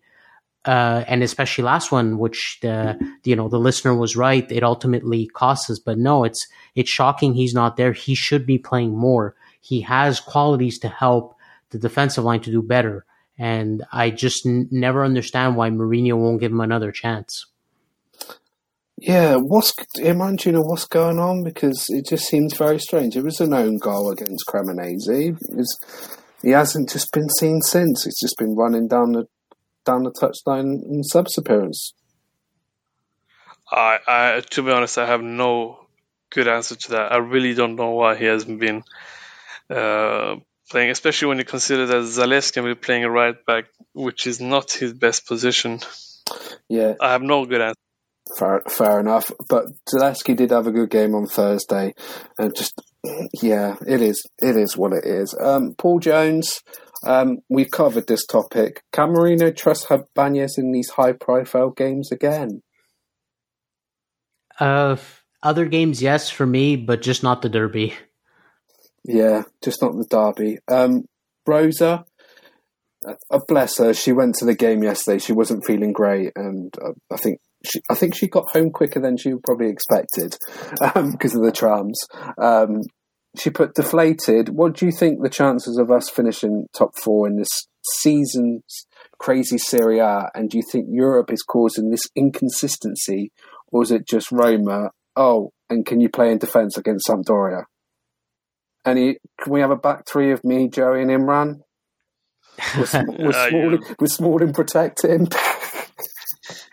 [0.65, 4.51] Uh, and especially last one, which the you know the listener was right.
[4.51, 7.93] It ultimately costs us, but no, it's it's shocking he's not there.
[7.93, 9.35] He should be playing more.
[9.61, 11.35] He has qualities to help
[11.69, 13.05] the defensive line to do better,
[13.37, 17.45] and I just n- never understand why Mourinho won't give him another chance.
[18.99, 20.37] Yeah, what's Imran?
[20.37, 21.43] Do you know what's going on?
[21.43, 23.15] Because it just seems very strange.
[23.15, 25.35] It was an own goal against Cremonese.
[26.41, 28.05] he hasn't just been seen since.
[28.05, 29.27] He's just been running down the
[29.85, 31.93] down the touchline in subs appearance.
[33.71, 35.87] I, I, to be honest, I have no
[36.31, 37.11] good answer to that.
[37.11, 38.83] I really don't know why he hasn't been
[39.69, 40.35] uh,
[40.69, 44.39] playing, especially when you consider that Zalewski will be playing a right back, which is
[44.39, 45.79] not his best position.
[46.69, 47.75] Yeah, I have no good answer.
[48.37, 49.31] Fair, fair enough.
[49.49, 51.93] But Zalewski did have a good game on Thursday,
[52.37, 52.73] and just
[53.41, 55.35] yeah, it is it is what it is.
[55.39, 56.61] Um, Paul Jones,
[57.03, 58.83] um, we've covered this topic.
[58.91, 62.61] Can Mourinho trust Ibanez in these high profile games again?
[64.59, 64.97] Uh,
[65.43, 67.93] other games, yes, for me, but just not the Derby.
[69.07, 70.59] Yeah, just not the Derby.
[70.67, 71.05] Um,
[71.45, 72.05] Rosa,
[73.07, 73.93] uh, bless her.
[73.93, 75.19] She went to the game yesterday.
[75.19, 78.99] She wasn't feeling great, and uh, I think she, I think she got home quicker
[78.99, 80.35] than she probably expected
[80.81, 81.99] um, because of the trams.
[82.37, 82.81] Um,
[83.37, 84.49] she put deflated.
[84.49, 87.67] What do you think the chances of us finishing top four in this
[87.99, 88.87] season's
[89.19, 90.29] crazy Serie A?
[90.33, 93.31] And do you think Europe is causing this inconsistency,
[93.67, 94.91] or is it just Roma?
[95.15, 97.63] Oh, and can you play in defence against Sampdoria?
[98.87, 99.17] Any?
[99.41, 101.59] Can we have a back three of me, Joey, and Imran?
[102.77, 103.93] With, with, uh, Smalling, yeah.
[103.99, 105.27] with Smalling protecting.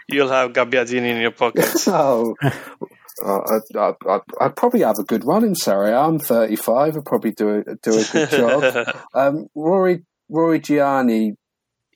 [0.08, 1.68] You'll have Gabbiadini in your pocket.
[1.88, 2.34] oh,
[3.24, 5.98] uh, I'd, I'd, I'd, probably have a good run in Serie A.
[5.98, 6.96] I'm 35.
[6.96, 8.96] I'd probably do a, do a good job.
[9.14, 11.34] um, Rory Rory Gianni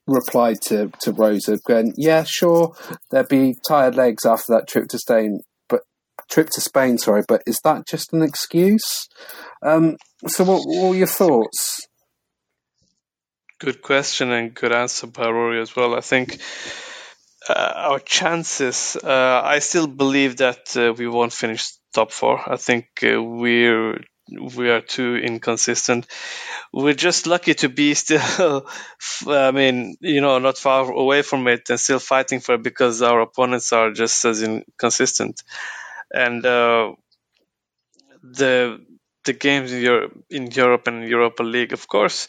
[0.07, 2.75] replied to, to Rosa, going, "Yeah, sure,
[3.11, 5.83] there'd be tired legs after that trip to Spain, but
[6.31, 9.09] trip to Spain, sorry, but is that just an excuse?"
[9.63, 9.97] Um,
[10.27, 11.87] so, what, what were your thoughts?
[13.61, 15.95] Good question and good answer by Rory as well.
[15.95, 16.39] I think
[17.49, 22.41] uh, our chances, uh, I still believe that uh, we won't finish top four.
[22.47, 24.01] I think uh, we're
[24.57, 26.07] we are too inconsistent.
[26.73, 28.67] We're just lucky to be still.
[29.27, 33.03] I mean, you know, not far away from it and still fighting for it because
[33.03, 35.43] our opponents are just as inconsistent.
[36.13, 36.93] And uh,
[38.23, 38.79] the
[39.29, 42.29] the games in Europe, in Europe and Europa League, of course,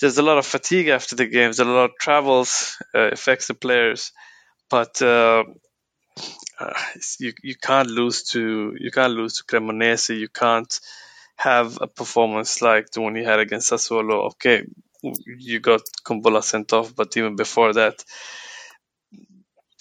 [0.00, 1.60] there's a lot of fatigue after the games.
[1.60, 4.12] A lot of travels uh, affects the players
[4.70, 5.44] but uh,
[6.60, 6.74] uh,
[7.20, 10.18] you you can't lose to you can't lose to Cremonese.
[10.18, 10.80] You can't
[11.36, 14.26] have a performance like the one you had against Sassuolo.
[14.32, 14.64] Okay,
[15.02, 18.04] you got Kumbulla sent off, but even before that.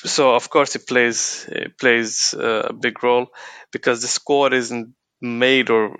[0.06, 3.28] So of course it plays it plays uh, a big role
[3.72, 5.98] because the squad isn't made or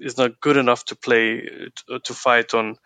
[0.00, 1.42] is not good enough to play
[2.04, 2.76] to, fight on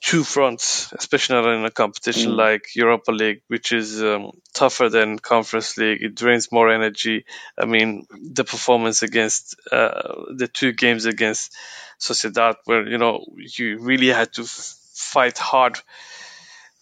[0.00, 2.36] two fronts, especially not in a competition mm.
[2.36, 6.02] like Europa League, which is um, tougher than Conference League.
[6.02, 7.24] It drains more energy.
[7.58, 11.54] I mean, the performance against uh, the two games against
[12.00, 15.78] Sociedad, where you know you really had to f- fight hard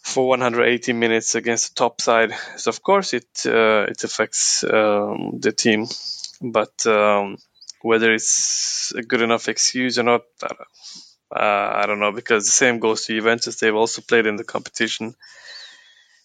[0.02, 2.32] for 180 minutes against the top side.
[2.56, 5.86] So of course it uh, it affects um, the team,
[6.42, 7.38] but um,
[7.86, 12.78] whether it's a good enough excuse or not, uh, I don't know because the same
[12.78, 13.58] goes to Juventus.
[13.58, 15.14] They've also played in the competition.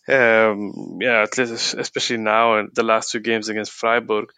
[0.08, 4.30] Um, yeah, especially now in the last two games against Freiburg.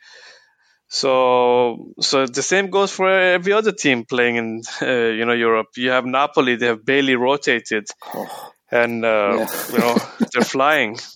[0.90, 5.70] So, so the same goes for every other team playing in, uh, you know, Europe.
[5.76, 9.72] You have Napoli; they have barely rotated, oh, and uh, yeah.
[9.72, 9.98] you know
[10.32, 11.00] they're flying.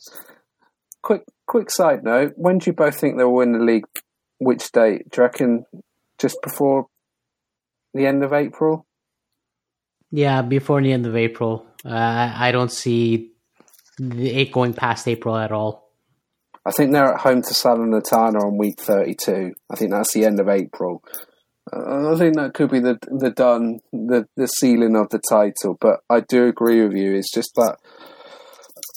[1.04, 3.86] Quick, quick side note: When do you both think they'll win the league?
[4.40, 5.10] Which date?
[5.12, 5.66] Do you reckon
[6.20, 6.88] just before
[7.94, 8.86] the end of April?
[10.12, 11.66] Yeah, before the end of April.
[11.86, 13.32] Uh, I don't see
[14.00, 15.92] it going past April at all.
[16.66, 19.54] I think they're at home to Salernitana on week 32.
[19.70, 21.02] I think that's the end of April.
[21.72, 25.78] Uh, I think that could be the the done the the ceiling of the title.
[25.80, 27.16] But I do agree with you.
[27.16, 27.78] It's just that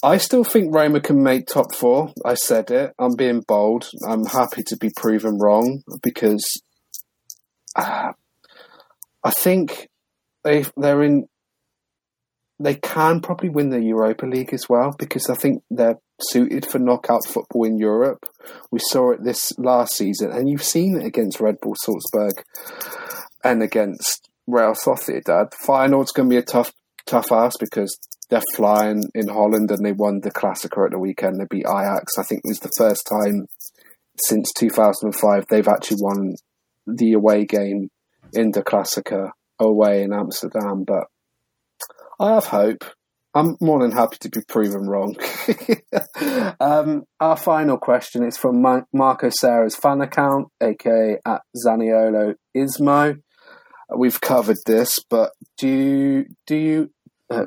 [0.03, 2.13] I still think Roma can make top four.
[2.25, 2.93] I said it.
[2.97, 3.89] I'm being bold.
[4.07, 6.61] I'm happy to be proven wrong because
[7.75, 8.13] uh,
[9.23, 9.89] I think
[10.43, 11.27] they they're in
[12.59, 16.79] they can probably win the Europa League as well because I think they're suited for
[16.79, 18.25] knockout football in Europe.
[18.71, 22.43] We saw it this last season, and you've seen it against Red Bull Salzburg
[23.43, 25.53] and against Real Sociedad.
[25.65, 26.71] Feyenoord's going to be a tough,
[27.05, 27.97] tough ask because
[28.29, 31.39] they're flying in Holland and they won the Classico at the weekend.
[31.39, 32.17] They beat Ajax.
[32.17, 33.47] I think it was the first time
[34.25, 36.35] since 2005 they've actually won
[36.87, 37.89] the away game
[38.33, 40.83] in the Classica away in Amsterdam.
[40.85, 41.05] But
[42.19, 42.83] I have hope.
[43.33, 45.15] I'm more than happy to be proven wrong.
[46.59, 48.61] um, our final question is from
[48.91, 53.21] Marco Serra's fan account, aka at Zaniolo Ismo.
[53.95, 56.91] We've covered this, but do you, do you
[57.29, 57.45] uh,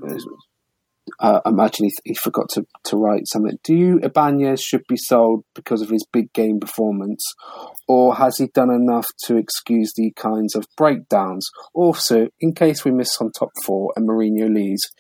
[1.19, 3.59] uh, I'm actually he forgot to, to write something.
[3.63, 7.23] Do you Ibanez should be sold because of his big game performance,
[7.87, 11.47] or has he done enough to excuse the kinds of breakdowns?
[11.75, 14.91] Also, in case we miss on top four and Mourinho leaves,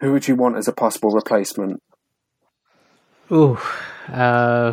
[0.00, 1.82] who would you want as a possible replacement?
[3.30, 3.58] Ooh,
[4.08, 4.72] uh,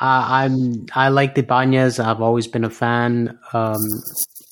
[0.00, 1.98] I, I'm I like Ibanez.
[1.98, 3.38] I've always been a fan.
[3.52, 3.80] Um,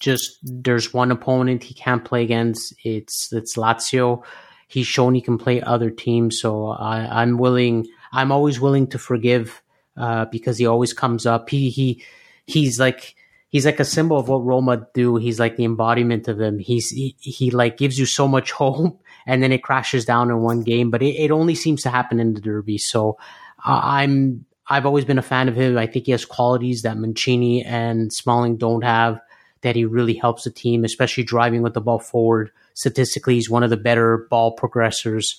[0.01, 2.75] just there's one opponent he can't play against.
[2.85, 4.25] It's it's Lazio
[4.71, 6.41] he's shown he can play other teams.
[6.41, 7.89] So I, am willing.
[8.13, 9.63] I'm always willing to forgive
[9.97, 11.51] uh, because he always comes up.
[11.51, 12.03] He he
[12.47, 13.17] he's like
[13.49, 15.17] he's like a symbol of what Roma do.
[15.17, 16.59] He's like the embodiment of them.
[16.59, 20.41] He's he, he like gives you so much hope, and then it crashes down in
[20.41, 20.91] one game.
[20.91, 22.79] But it, it only seems to happen in the derby.
[22.79, 23.19] So
[23.65, 25.77] I'm I've always been a fan of him.
[25.77, 29.21] I think he has qualities that Mancini and Smalling don't have.
[29.63, 32.51] That he really helps the team, especially driving with the ball forward
[32.81, 35.37] statistically he's one of the better ball progressors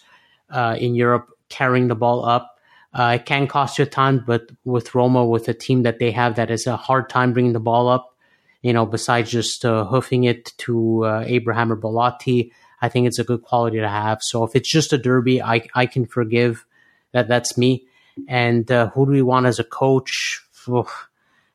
[0.51, 2.59] uh, in Europe, carrying the ball up.
[2.93, 6.11] Uh, it can cost you a ton, but with Roma, with a team that they
[6.11, 8.15] have that is a hard time bringing the ball up,
[8.61, 13.17] you know, besides just uh, hoofing it to uh, Abraham or Belotti, I think it's
[13.17, 14.21] a good quality to have.
[14.21, 16.65] So if it's just a derby, I I can forgive
[17.11, 17.27] that.
[17.27, 17.87] That's me.
[18.27, 20.45] And uh, who do we want as a coach?
[20.67, 20.83] Uh,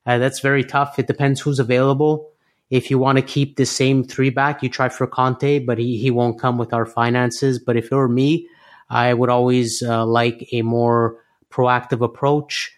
[0.04, 0.98] that's very tough.
[0.98, 2.32] It depends who's available.
[2.70, 5.98] If you want to keep the same three back, you try for Conte, but he,
[5.98, 7.58] he won't come with our finances.
[7.58, 8.48] But if it were me,
[8.90, 12.72] I would always uh, like a more proactive approach.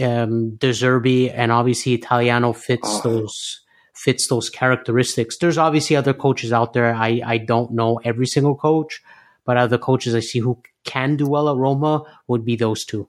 [0.00, 3.00] Um, De Zerbi and obviously Italiano fits oh.
[3.02, 3.60] those
[3.94, 5.36] fits those characteristics.
[5.36, 6.94] There's obviously other coaches out there.
[6.94, 9.02] I, I don't know every single coach,
[9.44, 13.08] but other coaches I see who can do well at Roma would be those two.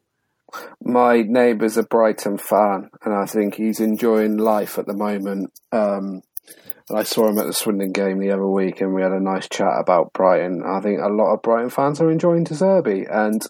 [0.82, 5.52] My neighbour's a Brighton fan, and I think he's enjoying life at the moment.
[5.72, 6.22] Um,
[6.94, 9.48] I saw him at the Swindon game the other week, and we had a nice
[9.48, 10.64] chat about Brighton.
[10.66, 13.42] I think a lot of Brighton fans are enjoying De Zerbi, and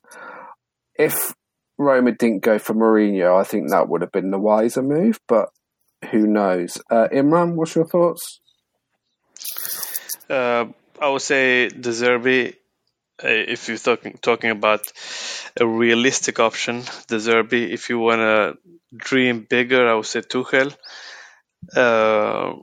[0.96, 1.34] if
[1.78, 5.20] Roma didn't go for Mourinho, I think that would have been the wiser move.
[5.28, 5.50] But
[6.12, 6.78] who knows?
[6.90, 8.40] Uh, Imran, what's your thoughts?
[10.30, 10.66] Uh,
[11.02, 12.56] I would say De Zerbi uh,
[13.20, 14.82] if you're talking talking about
[15.60, 17.72] a realistic option, De Zerbi.
[17.72, 18.58] If you want to
[18.96, 20.76] dream bigger, I would say Tuchel.
[21.76, 22.54] Uh,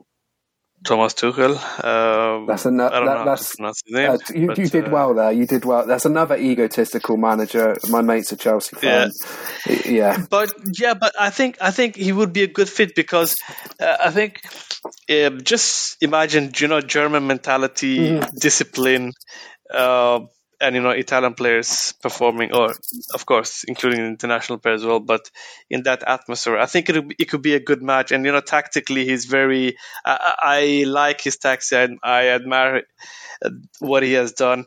[0.82, 1.56] Thomas Tuchel.
[1.84, 3.04] Um, that's another.
[3.04, 5.32] That, that's name, uh, you, but, you, did uh, well there.
[5.32, 5.86] You did well.
[5.86, 7.76] That's another egotistical manager.
[7.90, 9.10] My mate's a Chelsea fan.
[9.66, 9.82] Yeah.
[9.84, 13.36] yeah, but yeah, but I think I think he would be a good fit because
[13.78, 14.40] uh, I think
[15.10, 18.36] uh, just imagine you know German mentality, mm-hmm.
[18.38, 19.12] discipline.
[19.72, 20.20] Uh,
[20.60, 22.74] and you know Italian players performing, or
[23.14, 25.00] of course including international players as well.
[25.00, 25.30] But
[25.68, 28.12] in that atmosphere, I think it it could be a good match.
[28.12, 29.76] And you know, tactically, he's very.
[30.04, 31.72] I, I like his tactics.
[31.72, 32.82] and I admire
[33.78, 34.66] what he has done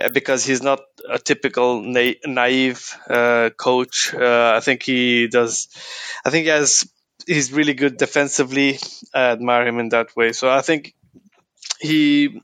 [0.00, 4.14] uh, because he's not a typical na- naive uh, coach.
[4.14, 5.68] Uh, I think he does.
[6.24, 6.88] I think he has.
[7.26, 8.78] He's really good defensively.
[9.14, 10.32] I admire him in that way.
[10.32, 10.94] So I think
[11.80, 12.42] he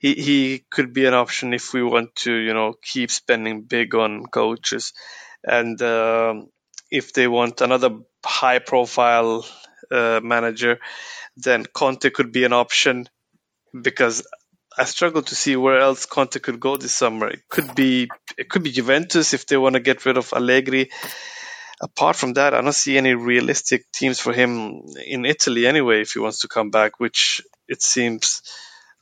[0.00, 3.94] he he could be an option if we want to you know keep spending big
[3.94, 4.92] on coaches
[5.44, 6.48] and um,
[6.90, 7.90] if they want another
[8.24, 9.46] high profile
[9.90, 10.78] uh, manager,
[11.36, 13.08] then Conte could be an option
[13.80, 14.26] because
[14.76, 17.28] I struggle to see where else Conte could go this summer.
[17.28, 20.90] It could be it could be Juventus if they want to get rid of Allegri.
[21.82, 26.02] Apart from that, I don't see any realistic teams for him in Italy anyway.
[26.02, 28.42] If he wants to come back, which it seems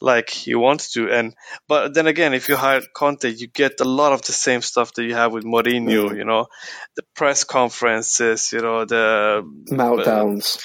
[0.01, 1.11] like he wants to.
[1.11, 1.34] And
[1.66, 4.94] but then again, if you hire Conte, you get a lot of the same stuff
[4.94, 6.16] that you have with Mourinho.
[6.16, 6.46] You know,
[6.96, 8.53] the press conferences.
[8.53, 10.57] You know, the meltdowns.
[10.57, 10.61] Uh,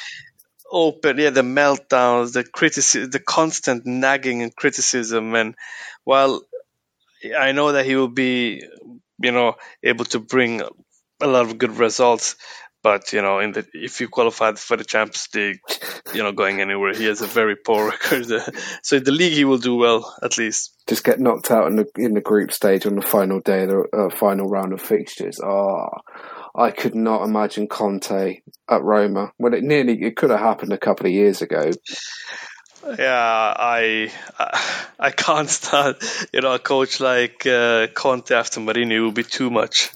[0.73, 5.35] open, yeah, the meltdowns, the criticism, the constant nagging and criticism.
[5.35, 5.55] And
[6.03, 6.41] while
[7.37, 8.63] I know that he will be,
[9.19, 10.61] you know, able to bring
[11.21, 12.35] a lot of good results,
[12.83, 15.59] but you know, in the if you qualified for the Champions League,
[16.13, 18.25] you know, going anywhere, he has a very poor record.
[18.83, 20.71] so in the league, he will do well at least.
[20.87, 23.87] Just get knocked out in the in the group stage on the final day, the
[23.93, 25.39] uh, final round of fixtures.
[25.41, 25.87] Oh,
[26.53, 29.31] I could not imagine Conte at Roma.
[29.39, 31.71] Well, it nearly it could have happened a couple of years ago.
[32.99, 34.11] Yeah, I
[34.99, 35.95] I can't stand
[36.33, 39.89] you know a coach like uh, Conte after Mourinho would be too much.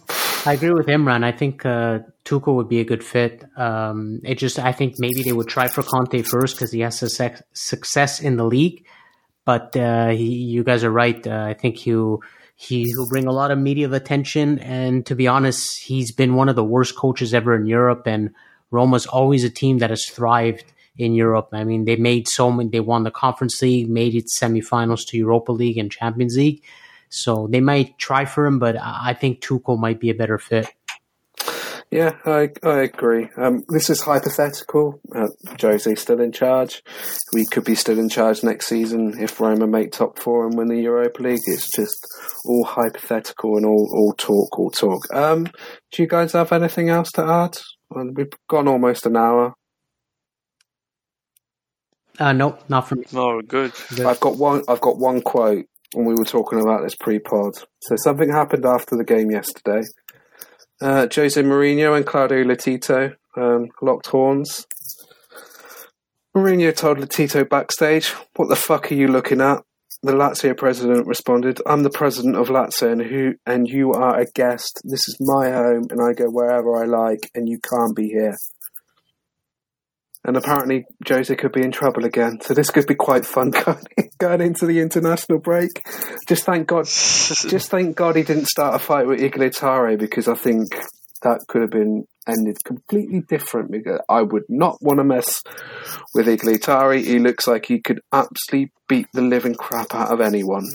[0.48, 1.26] I agree with Imran.
[1.26, 3.44] I think uh, Tuchel would be a good fit.
[3.58, 6.98] Um, it just I think maybe they would try for Conte first because he has
[6.98, 8.86] success, success in the league.
[9.44, 11.28] But uh, he, you guys are right.
[11.28, 12.22] Uh, I think he'll
[12.56, 14.60] he will bring a lot of media attention.
[14.60, 18.04] And to be honest, he's been one of the worst coaches ever in Europe.
[18.06, 18.34] And
[18.72, 20.64] Roma's always a team that has thrived
[20.98, 21.50] in Europe.
[21.52, 25.18] I mean, they made so many, they won the Conference League, made it semifinals to
[25.18, 26.64] Europa League and Champions League.
[27.10, 30.68] So they might try for him, but I think Tuchel might be a better fit.
[31.90, 33.30] Yeah, I I agree.
[33.38, 35.00] Um, this is hypothetical.
[35.16, 35.28] Uh,
[35.62, 36.84] Jose still in charge.
[37.32, 40.68] We could be still in charge next season if Roma make top four and win
[40.68, 41.40] the Europa League.
[41.46, 42.06] It's just
[42.46, 45.02] all hypothetical and all, all talk, all talk.
[45.14, 45.46] Um,
[45.92, 47.58] do you guys have anything else to add?
[47.90, 49.54] Well, we've gone almost an hour.
[52.20, 53.06] Uh, no, not from me.
[53.14, 53.72] No, good.
[53.96, 54.06] good.
[54.06, 54.64] I've got one.
[54.68, 57.56] I've got one quote when we were talking about this pre-pod.
[57.82, 59.84] So something happened after the game yesterday.
[60.82, 64.68] Uh, Jose Mourinho and Claudio Lotito um, locked horns.
[66.36, 69.64] Mourinho told Letito backstage, "What the fuck are you looking at?"
[70.04, 74.28] The Lazio president responded, "I'm the president of Lazio, and who and you are a
[74.36, 74.80] guest.
[74.84, 78.36] This is my home, and I go wherever I like, and you can't be here."
[80.28, 82.40] And apparently Jose could be in trouble again.
[82.42, 83.84] So this could be quite fun going,
[84.18, 85.88] going into the international break.
[86.28, 90.28] Just thank God, just thank God he didn't start a fight with Igli Tare because
[90.28, 90.68] I think
[91.24, 93.72] that could have been ended completely different.
[93.72, 95.42] Because I would not want to mess
[96.14, 96.94] with Igli Tare.
[96.94, 100.66] He looks like he could absolutely beat the living crap out of anyone.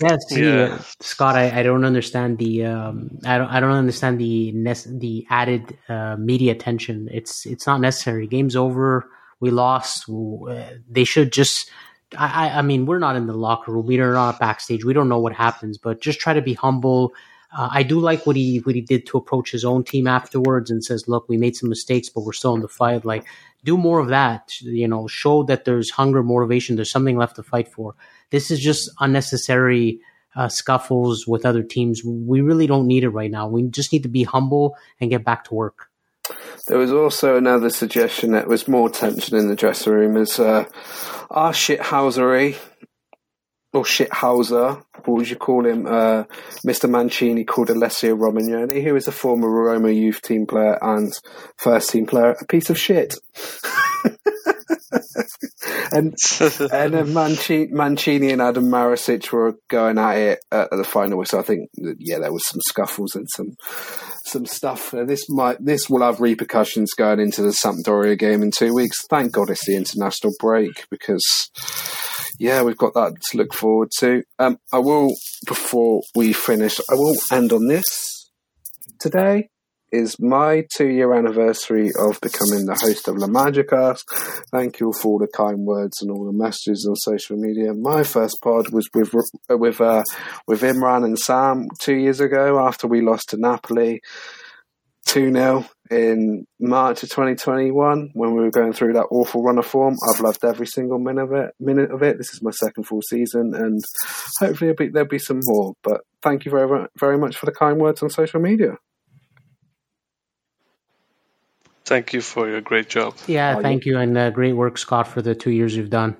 [0.00, 0.78] Yeah, see, yeah.
[1.00, 4.52] Scott, I, I don't understand the um, I don't I don't understand the
[4.86, 7.08] the added uh, media attention.
[7.12, 8.28] It's it's not necessary.
[8.28, 9.10] Game's over.
[9.40, 10.06] We lost.
[10.88, 11.70] They should just.
[12.16, 13.86] I I mean, we're not in the locker room.
[13.86, 14.84] We're not backstage.
[14.84, 15.78] We don't know what happens.
[15.78, 17.12] But just try to be humble.
[17.56, 20.70] Uh, I do like what he what he did to approach his own team afterwards
[20.70, 23.24] and says, "Look, we made some mistakes, but we're still in the fight." Like,
[23.64, 24.60] do more of that.
[24.62, 26.76] You know, show that there's hunger, motivation.
[26.76, 27.96] There's something left to fight for.
[28.30, 30.00] This is just unnecessary
[30.36, 32.02] uh, scuffles with other teams.
[32.04, 33.48] We really don't need it right now.
[33.48, 35.88] We just need to be humble and get back to work.
[36.66, 40.66] There was also another suggestion that was more tension in the dressing room is uh,
[41.30, 42.58] our shithousery
[43.72, 45.86] or shithouser, what would you call him?
[45.86, 46.24] Uh,
[46.66, 46.88] Mr.
[46.88, 51.12] Mancini called Alessio Romagnoli, who is a former Roma youth team player and
[51.56, 53.14] first team player, a piece of shit.
[55.92, 56.14] and
[56.72, 61.24] and then Mancini, Mancini and Adam Marusic were going at it at the final.
[61.24, 63.52] So I think yeah, there was some scuffles and some
[64.24, 64.94] some stuff.
[64.94, 69.06] Uh, this might this will have repercussions going into the Sampdoria game in two weeks.
[69.08, 71.24] Thank God it's the international break because
[72.38, 74.22] yeah, we've got that to look forward to.
[74.38, 75.12] Um, I will
[75.46, 76.80] before we finish.
[76.90, 78.30] I will end on this
[79.00, 79.50] today
[79.90, 84.04] is my two year anniversary of becoming the host of La Magicast.
[84.52, 87.72] Thank you for all the kind words and all the messages on social media.
[87.74, 89.12] My first pod was with
[89.48, 90.04] with uh,
[90.46, 94.00] with Imran and Sam two years ago after we lost to Napoli.
[95.06, 99.64] 2 0 in March of 2021 when we were going through that awful run of
[99.64, 99.96] form.
[100.12, 101.54] I've loved every single minute of it.
[101.58, 102.18] Minute of it.
[102.18, 103.80] This is my second full season, and
[104.38, 105.72] hopefully there'll be, there'll be some more.
[105.82, 108.76] But thank you very very much for the kind words on social media.
[111.88, 113.16] Thank you for your great job.
[113.26, 116.16] Yeah, thank you, and uh, great work, Scott, for the two years you've done.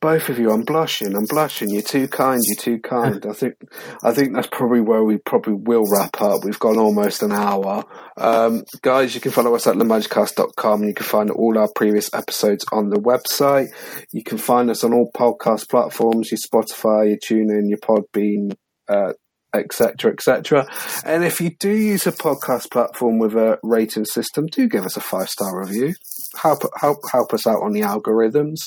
[0.00, 0.50] both of you.
[0.50, 1.14] I'm blushing.
[1.16, 1.70] I'm blushing.
[1.70, 2.40] You're too kind.
[2.44, 3.24] You're too kind.
[3.24, 3.54] I think,
[4.02, 6.44] I think that's probably where we probably will wrap up.
[6.44, 7.84] We've gone almost an hour.
[8.16, 10.84] Um, guys, you can follow us at lamagicast.com.
[10.84, 13.68] You can find all our previous episodes on the website.
[14.12, 18.56] You can find us on all podcast platforms, your Spotify, your TuneIn, your Podbean,
[18.88, 19.12] uh,
[19.54, 20.66] etc., etc.
[21.04, 24.96] And if you do use a podcast platform with a rating system, do give us
[24.96, 25.94] a five star review.
[26.36, 28.58] Help help help us out on the algorithms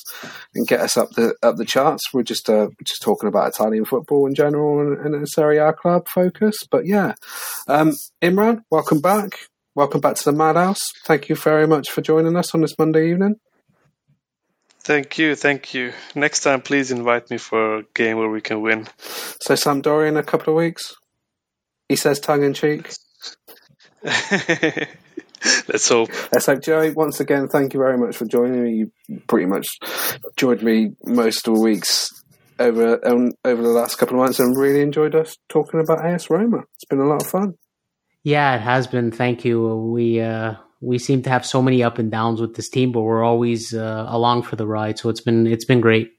[0.55, 2.13] and get us up the up the charts.
[2.13, 6.07] We're just uh, just talking about Italian football in general and, a Serie A club
[6.07, 6.57] focus.
[6.69, 7.13] But yeah,
[7.67, 9.39] um, Imran, welcome back.
[9.75, 10.81] Welcome back to the Madhouse.
[11.05, 13.35] Thank you very much for joining us on this Monday evening.
[14.83, 15.93] Thank you, thank you.
[16.15, 18.87] Next time, please invite me for a game where we can win.
[19.41, 20.95] So Sampdoria in a couple of weeks.
[21.87, 22.91] He says tongue in cheek.
[25.67, 26.09] Let's hope.
[26.31, 26.91] Let's hope, Joey.
[26.91, 28.71] Once again, thank you very much for joining me.
[28.73, 29.67] You pretty much
[30.35, 32.09] joined me most of the weeks
[32.57, 36.29] over um, over the last couple of months, and really enjoyed us talking about AS
[36.29, 36.59] Roma.
[36.75, 37.53] It's been a lot of fun.
[38.23, 39.11] Yeah, it has been.
[39.11, 39.75] Thank you.
[39.75, 43.01] We uh, we seem to have so many up and downs with this team, but
[43.01, 44.97] we're always uh, along for the ride.
[44.97, 46.11] So it's been it's been great.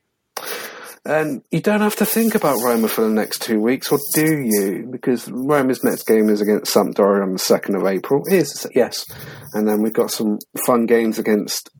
[1.04, 4.24] And you don't have to think about Roma for the next two weeks, or do
[4.24, 4.88] you?
[4.88, 8.22] Because Roma's next game is against Sampdoria on the second of April.
[8.28, 9.04] Is yes,
[9.52, 11.70] and then we've got some fun games against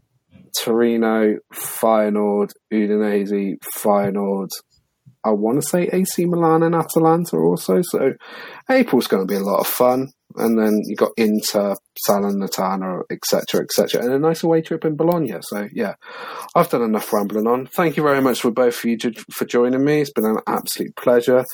[0.60, 4.50] Torino, Feyenoord, Udinese, Feyenoord.
[5.24, 7.80] I want to say AC Milan and Atalanta also.
[7.82, 8.14] So
[8.68, 11.76] April's going to be a lot of fun and then you got Inter,
[12.08, 15.34] Salernitana, etc., etc., and a nice away trip in Bologna.
[15.40, 15.94] So yeah,
[16.54, 17.66] I've done enough rambling on.
[17.66, 20.00] Thank you very much for both of you to, for joining me.
[20.00, 21.44] It's been an absolute pleasure.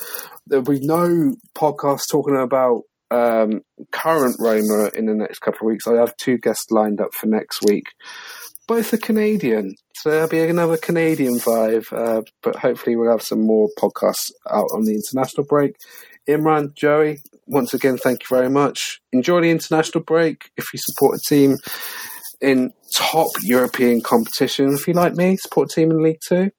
[0.47, 3.61] There'll be no podcast talking about um,
[3.91, 5.87] current Roma in the next couple of weeks.
[5.87, 7.87] I have two guests lined up for next week.
[8.67, 11.91] Both are Canadian, so there'll be another Canadian vibe.
[11.91, 15.75] Uh, but hopefully, we'll have some more podcasts out on the international break.
[16.29, 19.01] Imran, Joey, once again, thank you very much.
[19.11, 20.51] Enjoy the international break.
[20.55, 21.57] If you support a team
[22.39, 26.51] in top European competition, if you like me, support a team in League Two.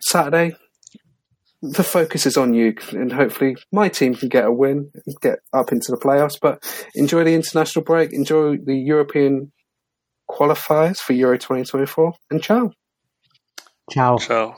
[0.00, 0.54] Saturday,
[1.62, 5.38] the focus is on you, and hopefully my team can get a win and get
[5.52, 6.38] up into the playoffs.
[6.40, 6.62] But
[6.94, 9.52] enjoy the international break, enjoy the European
[10.30, 12.72] qualifiers for Euro 2024, and ciao.
[13.90, 14.18] Ciao.
[14.18, 14.56] Ciao.